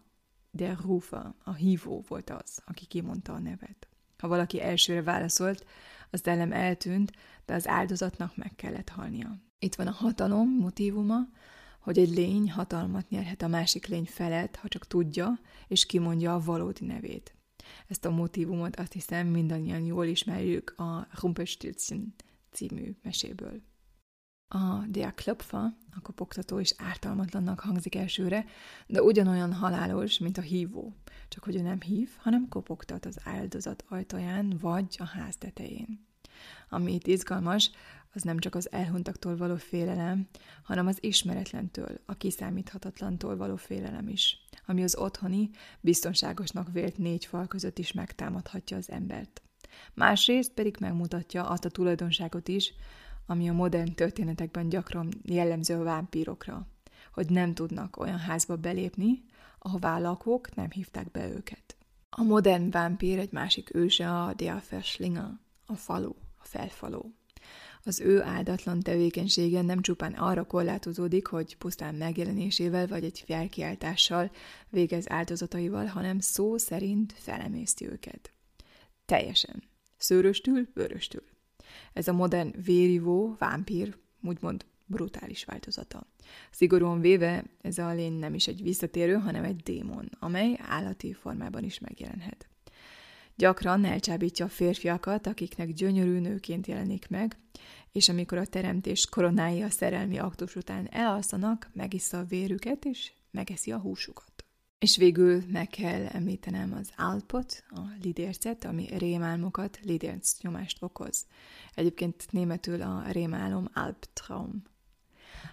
der 0.50 0.76
Rufa, 0.76 1.34
a 1.44 1.52
hívó 1.52 2.04
volt 2.08 2.30
az, 2.30 2.62
aki 2.64 2.86
kimondta 2.86 3.32
a 3.32 3.38
nevet. 3.38 3.88
Ha 4.18 4.28
valaki 4.28 4.62
elsőre 4.62 5.02
válaszolt, 5.02 5.66
az 6.10 6.26
elem 6.26 6.52
eltűnt, 6.52 7.12
de 7.44 7.54
az 7.54 7.68
áldozatnak 7.68 8.36
meg 8.36 8.52
kellett 8.54 8.88
halnia. 8.88 9.38
Itt 9.58 9.74
van 9.74 9.86
a 9.86 9.92
hatalom 9.92 10.48
motívuma, 10.48 11.28
hogy 11.86 11.98
egy 11.98 12.14
lény 12.14 12.50
hatalmat 12.50 13.08
nyerhet 13.08 13.42
a 13.42 13.48
másik 13.48 13.86
lény 13.86 14.04
felett, 14.04 14.56
ha 14.56 14.68
csak 14.68 14.86
tudja, 14.86 15.40
és 15.68 15.86
kimondja 15.86 16.34
a 16.34 16.40
valódi 16.40 16.86
nevét. 16.86 17.34
Ezt 17.88 18.04
a 18.04 18.10
motivumot 18.10 18.76
azt 18.76 18.92
hiszem 18.92 19.26
mindannyian 19.26 19.84
jól 19.84 20.06
ismerjük 20.06 20.74
a 20.76 21.06
Rumpelstiltskin 21.20 22.14
című 22.50 22.96
meséből. 23.02 23.62
A 24.48 24.86
Der 24.88 25.14
Klopfer, 25.14 25.74
a 25.90 26.00
kopogtató 26.02 26.58
is 26.58 26.74
ártalmatlannak 26.76 27.60
hangzik 27.60 27.94
elsőre, 27.94 28.44
de 28.86 29.02
ugyanolyan 29.02 29.52
halálos, 29.52 30.18
mint 30.18 30.38
a 30.38 30.42
hívó. 30.42 30.94
Csak 31.28 31.44
hogy 31.44 31.56
ő 31.56 31.60
nem 31.60 31.80
hív, 31.80 32.10
hanem 32.18 32.48
kopogtat 32.48 33.06
az 33.06 33.18
áldozat 33.24 33.84
ajtaján 33.88 34.58
vagy 34.60 34.96
a 34.98 35.04
ház 35.04 35.36
tetején. 35.36 36.06
Ami 36.68 36.94
itt 36.94 37.06
izgalmas, 37.06 37.70
az 38.16 38.22
nem 38.22 38.38
csak 38.38 38.54
az 38.54 38.72
elhuntaktól 38.72 39.36
való 39.36 39.56
félelem, 39.56 40.28
hanem 40.62 40.86
az 40.86 40.98
ismeretlentől, 41.00 42.00
a 42.06 42.14
kiszámíthatatlantól 42.14 43.36
való 43.36 43.56
félelem 43.56 44.08
is, 44.08 44.46
ami 44.66 44.82
az 44.82 44.96
otthoni, 44.96 45.50
biztonságosnak 45.80 46.72
vélt 46.72 46.98
négy 46.98 47.24
fal 47.24 47.46
között 47.46 47.78
is 47.78 47.92
megtámadhatja 47.92 48.76
az 48.76 48.90
embert. 48.90 49.42
Másrészt 49.94 50.52
pedig 50.52 50.76
megmutatja 50.80 51.48
azt 51.48 51.64
a 51.64 51.70
tulajdonságot 51.70 52.48
is, 52.48 52.72
ami 53.26 53.48
a 53.48 53.52
modern 53.52 53.94
történetekben 53.94 54.68
gyakran 54.68 55.08
jellemző 55.22 55.74
a 55.74 55.82
vámpírokra, 55.82 56.66
hogy 57.12 57.30
nem 57.30 57.54
tudnak 57.54 57.96
olyan 57.96 58.18
házba 58.18 58.56
belépni, 58.56 59.24
ahová 59.58 59.98
lakók 59.98 60.54
nem 60.54 60.70
hívták 60.70 61.10
be 61.10 61.28
őket. 61.28 61.76
A 62.10 62.22
modern 62.22 62.70
vámpír 62.70 63.18
egy 63.18 63.32
másik 63.32 63.74
őse 63.74 64.10
a 64.10 64.34
Der 64.34 64.62
Verschlinger, 64.70 65.30
a 65.66 65.74
falu, 65.74 66.12
a 66.38 66.44
felfaló. 66.44 67.14
Az 67.86 68.00
ő 68.00 68.22
áldatlan 68.22 68.80
tevékenysége 68.80 69.62
nem 69.62 69.80
csupán 69.80 70.12
arra 70.12 70.44
korlátozódik, 70.44 71.26
hogy 71.26 71.56
pusztán 71.56 71.94
megjelenésével 71.94 72.86
vagy 72.86 73.04
egy 73.04 73.22
felkiáltással 73.26 74.30
végez 74.70 75.10
áldozataival, 75.10 75.86
hanem 75.86 76.20
szó 76.20 76.56
szerint 76.56 77.12
felemészti 77.12 77.86
őket. 77.86 78.32
Teljesen. 79.04 79.62
Szőröstül, 79.96 80.68
vöröstül. 80.74 81.22
Ez 81.92 82.08
a 82.08 82.12
modern 82.12 82.54
vérivó, 82.64 83.36
vámpír, 83.38 83.96
úgymond 84.22 84.66
brutális 84.86 85.44
változata. 85.44 86.06
Szigorúan 86.50 87.00
véve 87.00 87.44
ez 87.60 87.78
a 87.78 87.92
lény 87.92 88.18
nem 88.18 88.34
is 88.34 88.46
egy 88.46 88.62
visszatérő, 88.62 89.14
hanem 89.14 89.44
egy 89.44 89.56
démon, 89.56 90.10
amely 90.18 90.58
állati 90.62 91.12
formában 91.12 91.64
is 91.64 91.78
megjelenhet. 91.78 92.48
Gyakran 93.36 93.84
elcsábítja 93.84 94.44
a 94.44 94.48
férfiakat, 94.48 95.26
akiknek 95.26 95.72
gyönyörű 95.72 96.18
nőként 96.18 96.66
jelenik 96.66 97.08
meg, 97.08 97.38
és 97.92 98.08
amikor 98.08 98.38
a 98.38 98.46
teremtés 98.46 99.06
koronái 99.06 99.62
a 99.62 99.70
szerelmi 99.70 100.18
aktus 100.18 100.56
után 100.56 100.88
elalszanak, 100.90 101.70
megissza 101.72 102.18
a 102.18 102.24
vérüket, 102.24 102.84
és 102.84 103.12
megeszi 103.30 103.72
a 103.72 103.78
húsukat. 103.78 104.44
És 104.78 104.96
végül 104.96 105.42
meg 105.48 105.68
kell 105.68 106.06
említenem 106.06 106.72
az 106.72 106.92
álpot, 106.96 107.64
a 107.70 107.80
lidércet, 108.02 108.64
ami 108.64 108.88
rémálmokat, 108.98 109.78
lidérc 109.82 110.40
nyomást 110.40 110.82
okoz. 110.82 111.26
Egyébként 111.74 112.26
németül 112.30 112.82
a 112.82 113.04
rémálom 113.10 113.68
Albtraum. 113.74 114.62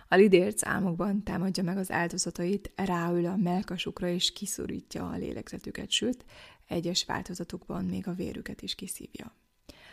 A 0.08 0.16
lidérc 0.16 0.66
álmokban 0.66 1.24
támadja 1.24 1.64
meg 1.64 1.78
az 1.78 1.92
áldozatait, 1.92 2.72
ráül 2.76 3.26
a 3.26 3.36
melkasukra 3.36 4.08
és 4.08 4.32
kiszorítja 4.32 5.10
a 5.10 5.18
lélegzetüket, 5.18 5.92
sőt, 5.92 6.26
egyes 6.68 7.06
változatukban 7.06 7.86
még 7.86 8.08
a 8.08 8.14
vérüket 8.14 8.62
is 8.62 8.76
kiszívja. 8.76 9.36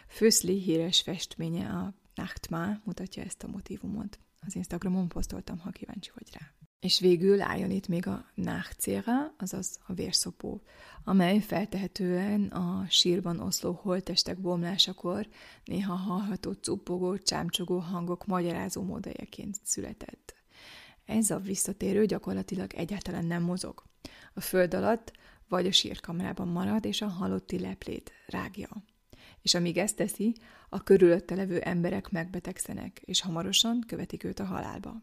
Főszli 0.09 0.59
híres 0.61 1.01
festménye 1.01 1.69
a 1.69 1.95
Nachtma 2.15 2.81
mutatja 2.85 3.23
ezt 3.23 3.43
a 3.43 3.49
motivumot. 3.49 4.19
Az 4.47 4.57
Instagramon 4.57 5.09
posztoltam, 5.09 5.59
ha 5.59 5.71
kíváncsi 5.71 6.11
vagy 6.15 6.29
rá. 6.33 6.53
És 6.81 7.01
végül 7.01 7.41
álljon 7.41 7.71
itt 7.71 7.89
még 7.89 8.07
a 8.07 8.25
Nachzera, 8.35 9.35
azaz 9.39 9.79
a 9.87 9.93
vérszopó, 9.93 10.63
amely 11.05 11.39
feltehetően 11.39 12.47
a 12.47 12.87
sírban 12.89 13.41
oszló 13.41 13.73
holtestek 13.73 14.41
bomlásakor 14.41 15.29
néha 15.65 15.95
hallható 15.95 16.53
cuppogó, 16.53 17.19
csámcsogó 17.19 17.79
hangok 17.79 18.27
magyarázó 18.27 18.83
módjaként 18.83 19.59
született. 19.63 20.35
Ez 21.05 21.31
a 21.31 21.39
visszatérő 21.39 22.07
gyakorlatilag 22.07 22.75
egyáltalán 22.75 23.25
nem 23.25 23.43
mozog. 23.43 23.83
A 24.35 24.41
föld 24.41 24.75
alatt 24.75 25.13
vagy 25.51 25.67
a 25.67 25.73
sírkamrában 25.73 26.49
marad, 26.49 26.85
és 26.85 27.03
a 27.03 27.07
halotti 27.07 27.59
leplét 27.59 28.13
rágja. 28.27 28.69
És 29.43 29.55
amíg 29.55 29.77
ezt 29.77 29.97
teszi, 29.97 30.35
a 30.69 30.83
körülötte 30.83 31.35
levő 31.35 31.59
emberek 31.59 32.11
megbetegszenek, 32.11 33.01
és 33.05 33.21
hamarosan 33.21 33.85
követik 33.87 34.25
őt 34.25 34.39
a 34.39 34.45
halálba. 34.45 35.03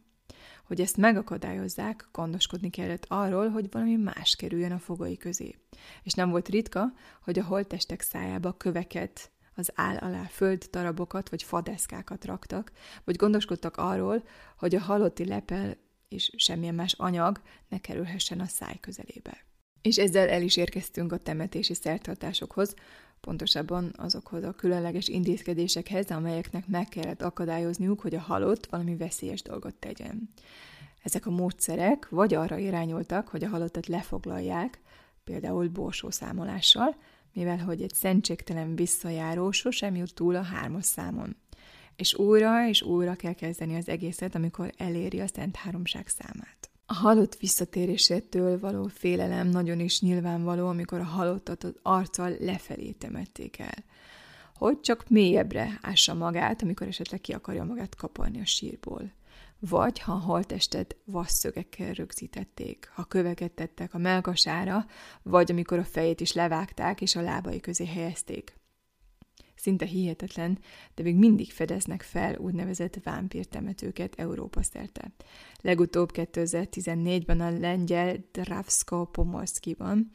Hogy 0.63 0.81
ezt 0.81 0.97
megakadályozzák, 0.97 2.07
gondoskodni 2.11 2.69
kellett 2.69 3.05
arról, 3.07 3.49
hogy 3.49 3.71
valami 3.71 3.95
más 3.95 4.35
kerüljön 4.35 4.71
a 4.71 4.79
fogai 4.79 5.17
közé. 5.17 5.55
És 6.03 6.13
nem 6.13 6.29
volt 6.29 6.49
ritka, 6.49 6.93
hogy 7.21 7.39
a 7.39 7.43
holttestek 7.43 8.01
szájába 8.01 8.57
köveket, 8.57 9.31
az 9.55 9.71
áll 9.75 9.97
alá 9.97 10.23
föld 10.23 10.63
darabokat 10.71 11.29
vagy 11.29 11.43
fadeszkákat 11.43 12.25
raktak, 12.25 12.71
vagy 13.03 13.15
gondoskodtak 13.15 13.77
arról, 13.77 14.23
hogy 14.57 14.75
a 14.75 14.81
halotti 14.81 15.25
lepel 15.25 15.77
és 16.07 16.31
semmilyen 16.35 16.75
más 16.75 16.93
anyag 16.93 17.41
ne 17.67 17.77
kerülhessen 17.77 18.39
a 18.39 18.45
száj 18.45 18.77
közelébe. 18.79 19.46
És 19.87 19.97
ezzel 19.97 20.29
el 20.29 20.41
is 20.41 20.57
érkeztünk 20.57 21.11
a 21.11 21.17
temetési 21.17 21.73
szertartásokhoz, 21.73 22.73
pontosabban 23.21 23.93
azokhoz 23.97 24.43
a 24.43 24.51
különleges 24.51 25.07
intézkedésekhez, 25.07 26.09
amelyeknek 26.09 26.67
meg 26.67 26.87
kellett 26.87 27.21
akadályozniuk, 27.21 27.99
hogy 27.99 28.15
a 28.15 28.19
halott 28.19 28.65
valami 28.65 28.95
veszélyes 28.95 29.41
dolgot 29.41 29.75
tegyen. 29.75 30.29
Ezek 31.03 31.25
a 31.25 31.29
módszerek 31.29 32.09
vagy 32.09 32.33
arra 32.33 32.57
irányultak, 32.57 33.27
hogy 33.27 33.43
a 33.43 33.49
halottat 33.49 33.87
lefoglalják, 33.87 34.79
például 35.23 35.67
borsószámolással, 35.67 36.95
mivel 37.33 37.57
hogy 37.57 37.81
egy 37.81 37.93
szentségtelen 37.93 38.75
visszajáró 38.75 39.51
sosem 39.51 39.95
jut 39.95 40.13
túl 40.13 40.35
a 40.35 40.41
hármas 40.41 40.85
számon. 40.85 41.35
És 41.95 42.13
újra 42.15 42.67
és 42.67 42.81
újra 42.81 43.15
kell 43.15 43.33
kezdeni 43.33 43.75
az 43.75 43.89
egészet, 43.89 44.35
amikor 44.35 44.71
eléri 44.77 45.19
a 45.19 45.27
Szent 45.27 45.55
Háromság 45.55 46.07
számát. 46.07 46.69
A 46.89 46.93
halott 46.93 47.35
visszatérésétől 47.35 48.59
való 48.59 48.87
félelem 48.87 49.47
nagyon 49.47 49.79
is 49.79 50.01
nyilvánvaló, 50.01 50.67
amikor 50.67 50.99
a 50.99 51.03
halottat 51.03 51.63
az 51.63 51.75
arccal 51.81 52.35
lefelé 52.39 52.91
temették 52.91 53.59
el. 53.59 53.83
Hogy 54.55 54.79
csak 54.79 55.09
mélyebbre 55.09 55.79
ássa 55.81 56.13
magát, 56.13 56.61
amikor 56.61 56.87
esetleg 56.87 57.21
ki 57.21 57.33
akarja 57.33 57.63
magát 57.63 57.95
kaparni 57.95 58.41
a 58.41 58.45
sírból. 58.45 59.11
Vagy 59.59 59.99
ha 59.99 60.11
a 60.11 60.19
holttestet 60.19 60.95
vasszögekkel 61.05 61.93
rögzítették, 61.93 62.91
ha 62.93 63.03
köveket 63.03 63.51
tettek 63.51 63.93
a 63.93 63.97
melkasára, 63.97 64.85
vagy 65.23 65.51
amikor 65.51 65.79
a 65.79 65.85
fejét 65.85 66.21
is 66.21 66.33
levágták 66.33 67.01
és 67.01 67.15
a 67.15 67.21
lábai 67.21 67.59
közé 67.59 67.85
helyezték. 67.85 68.55
Szinte 69.57 69.85
hihetetlen, 69.85 70.59
de 70.95 71.03
még 71.03 71.15
mindig 71.15 71.51
fedeznek 71.51 72.01
fel 72.01 72.35
úgynevezett 72.37 72.99
vámpírtemetőket 73.03 74.15
Európa 74.15 74.63
szerte. 74.63 75.11
Legutóbb 75.61 76.11
2014-ben 76.13 77.41
a 77.41 77.59
lengyel 77.59 78.17
Dravsko 78.31 79.05
Pomorskiban, 79.05 80.11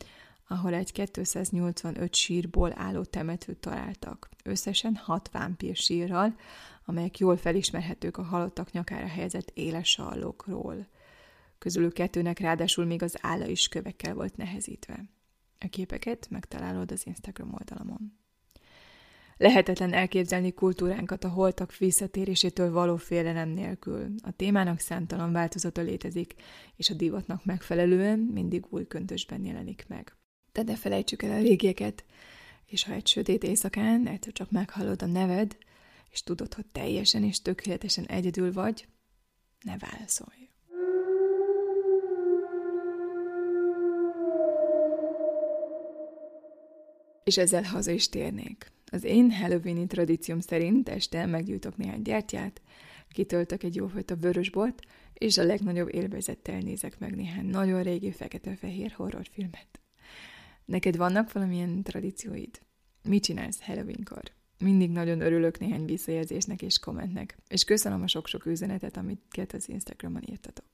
ahol 0.49 0.75
egy 0.75 0.93
285 0.93 2.15
sírból 2.15 2.73
álló 2.77 3.05
temetőt 3.05 3.59
találtak. 3.59 4.29
Összesen 4.45 4.95
hat 4.95 5.31
vámpír 5.33 5.77
sírral, 5.77 6.37
amelyek 6.85 7.19
jól 7.19 7.37
felismerhetők 7.37 8.17
a 8.17 8.23
halottak 8.23 8.73
nyakára 8.73 9.07
helyezett 9.07 9.51
éles 9.55 9.89
sallókról. 9.89 10.87
Közülük 11.59 11.93
kettőnek 11.93 12.39
ráadásul 12.39 12.85
még 12.85 13.03
az 13.03 13.17
álla 13.21 13.47
is 13.47 13.69
kövekkel 13.69 14.15
volt 14.15 14.37
nehezítve. 14.37 15.05
A 15.59 15.69
képeket 15.69 16.31
megtalálod 16.31 16.93
az 16.93 17.07
Instagram 17.07 17.53
oldalamon. 17.53 18.22
Lehetetlen 19.37 19.93
elképzelni 19.93 20.53
kultúránkat 20.53 21.25
a 21.25 21.29
holtak 21.29 21.77
visszatérésétől 21.77 22.73
való 22.73 22.97
félelem 22.97 23.49
nélkül. 23.49 24.07
A 24.23 24.31
témának 24.31 24.79
számtalan 24.79 25.33
változata 25.33 25.81
létezik, 25.81 26.35
és 26.77 26.91
a 26.91 26.95
divatnak 26.95 27.45
megfelelően 27.45 28.19
mindig 28.19 28.65
új 28.69 28.87
köntösben 28.87 29.45
jelenik 29.45 29.85
meg. 29.89 30.17
De 30.53 30.63
ne 30.63 30.77
felejtsük 30.77 31.23
el 31.23 31.31
a 31.31 31.43
régieket, 31.43 32.05
és 32.67 32.85
ha 32.85 32.93
egy 32.93 33.07
sötét 33.07 33.45
éjszakán 33.45 34.07
egyszer 34.07 34.33
csak 34.33 34.51
meghallod 34.51 35.03
a 35.03 35.07
neved, 35.07 35.57
és 36.11 36.23
tudod, 36.23 36.55
hogy 36.55 36.67
teljesen 36.73 37.25
és 37.25 37.43
tökéletesen 37.43 38.05
egyedül 38.05 38.53
vagy, 38.53 38.87
ne 39.65 39.77
válaszolj. 39.79 40.49
És 47.25 47.37
ezzel 47.37 47.63
haza 47.63 47.91
is 47.91 48.09
térnék. 48.09 48.73
Az 48.93 49.05
én 49.05 49.31
halloweeni 49.31 49.87
tradícióm 49.87 50.41
szerint 50.41 50.89
este 50.89 51.27
meggyújtok 51.27 51.77
néhány 51.77 52.03
gyertyát, 52.03 52.63
kitöltök 53.09 53.63
egy 53.63 53.75
jófajta 53.75 54.17
vörösbort, 54.17 54.81
és 55.15 55.39
a 55.39 55.45
legnagyobb 55.45 55.95
élvezettel 55.95 56.59
nézek 56.59 56.99
meg 56.99 57.15
néhány 57.15 57.47
nagyon 57.47 57.83
régi 57.83 58.11
fekete-fehér 58.11 58.93
horrorfilmet. 58.93 59.81
Neked 60.65 60.97
vannak 60.97 61.33
valamilyen 61.33 61.83
tradícióid? 61.83 62.61
Mit 63.03 63.23
csinálsz 63.23 63.63
Halloweenkor? 63.63 64.23
Mindig 64.59 64.91
nagyon 64.91 65.21
örülök 65.21 65.59
néhány 65.59 65.85
visszajelzésnek 65.85 66.63
és 66.63 66.79
kommentnek, 66.79 67.37
és 67.49 67.65
köszönöm 67.65 68.03
a 68.03 68.07
sok-sok 68.07 68.47
üzenetet, 68.47 68.97
amit 68.97 69.49
az 69.53 69.69
Instagramon 69.69 70.23
írtatok. 70.31 70.72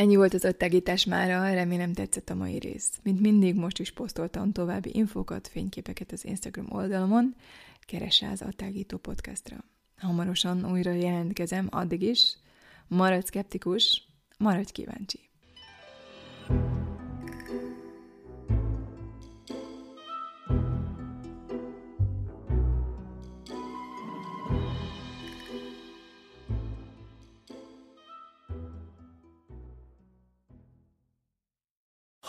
Ennyi 0.00 0.16
volt 0.16 0.34
az 0.34 0.44
öttegítás 0.44 1.04
mára, 1.04 1.54
remélem 1.54 1.92
tetszett 1.92 2.30
a 2.30 2.34
mai 2.34 2.58
rész. 2.58 3.00
Mint 3.02 3.20
mindig, 3.20 3.54
most 3.54 3.78
is 3.78 3.90
posztoltam 3.90 4.52
további 4.52 4.90
infókat, 4.92 5.48
fényképeket 5.48 6.12
az 6.12 6.24
Instagram 6.24 6.66
oldalamon, 6.68 7.34
keres 7.80 8.22
az 8.32 8.42
Attágító 8.42 8.96
podcastra. 8.96 9.64
Hamarosan 9.96 10.70
újra 10.70 10.92
jelentkezem, 10.92 11.68
addig 11.70 12.02
is. 12.02 12.36
Maradj 12.86 13.26
szkeptikus, 13.26 14.06
maradj 14.38 14.72
kíváncsi. 14.72 15.29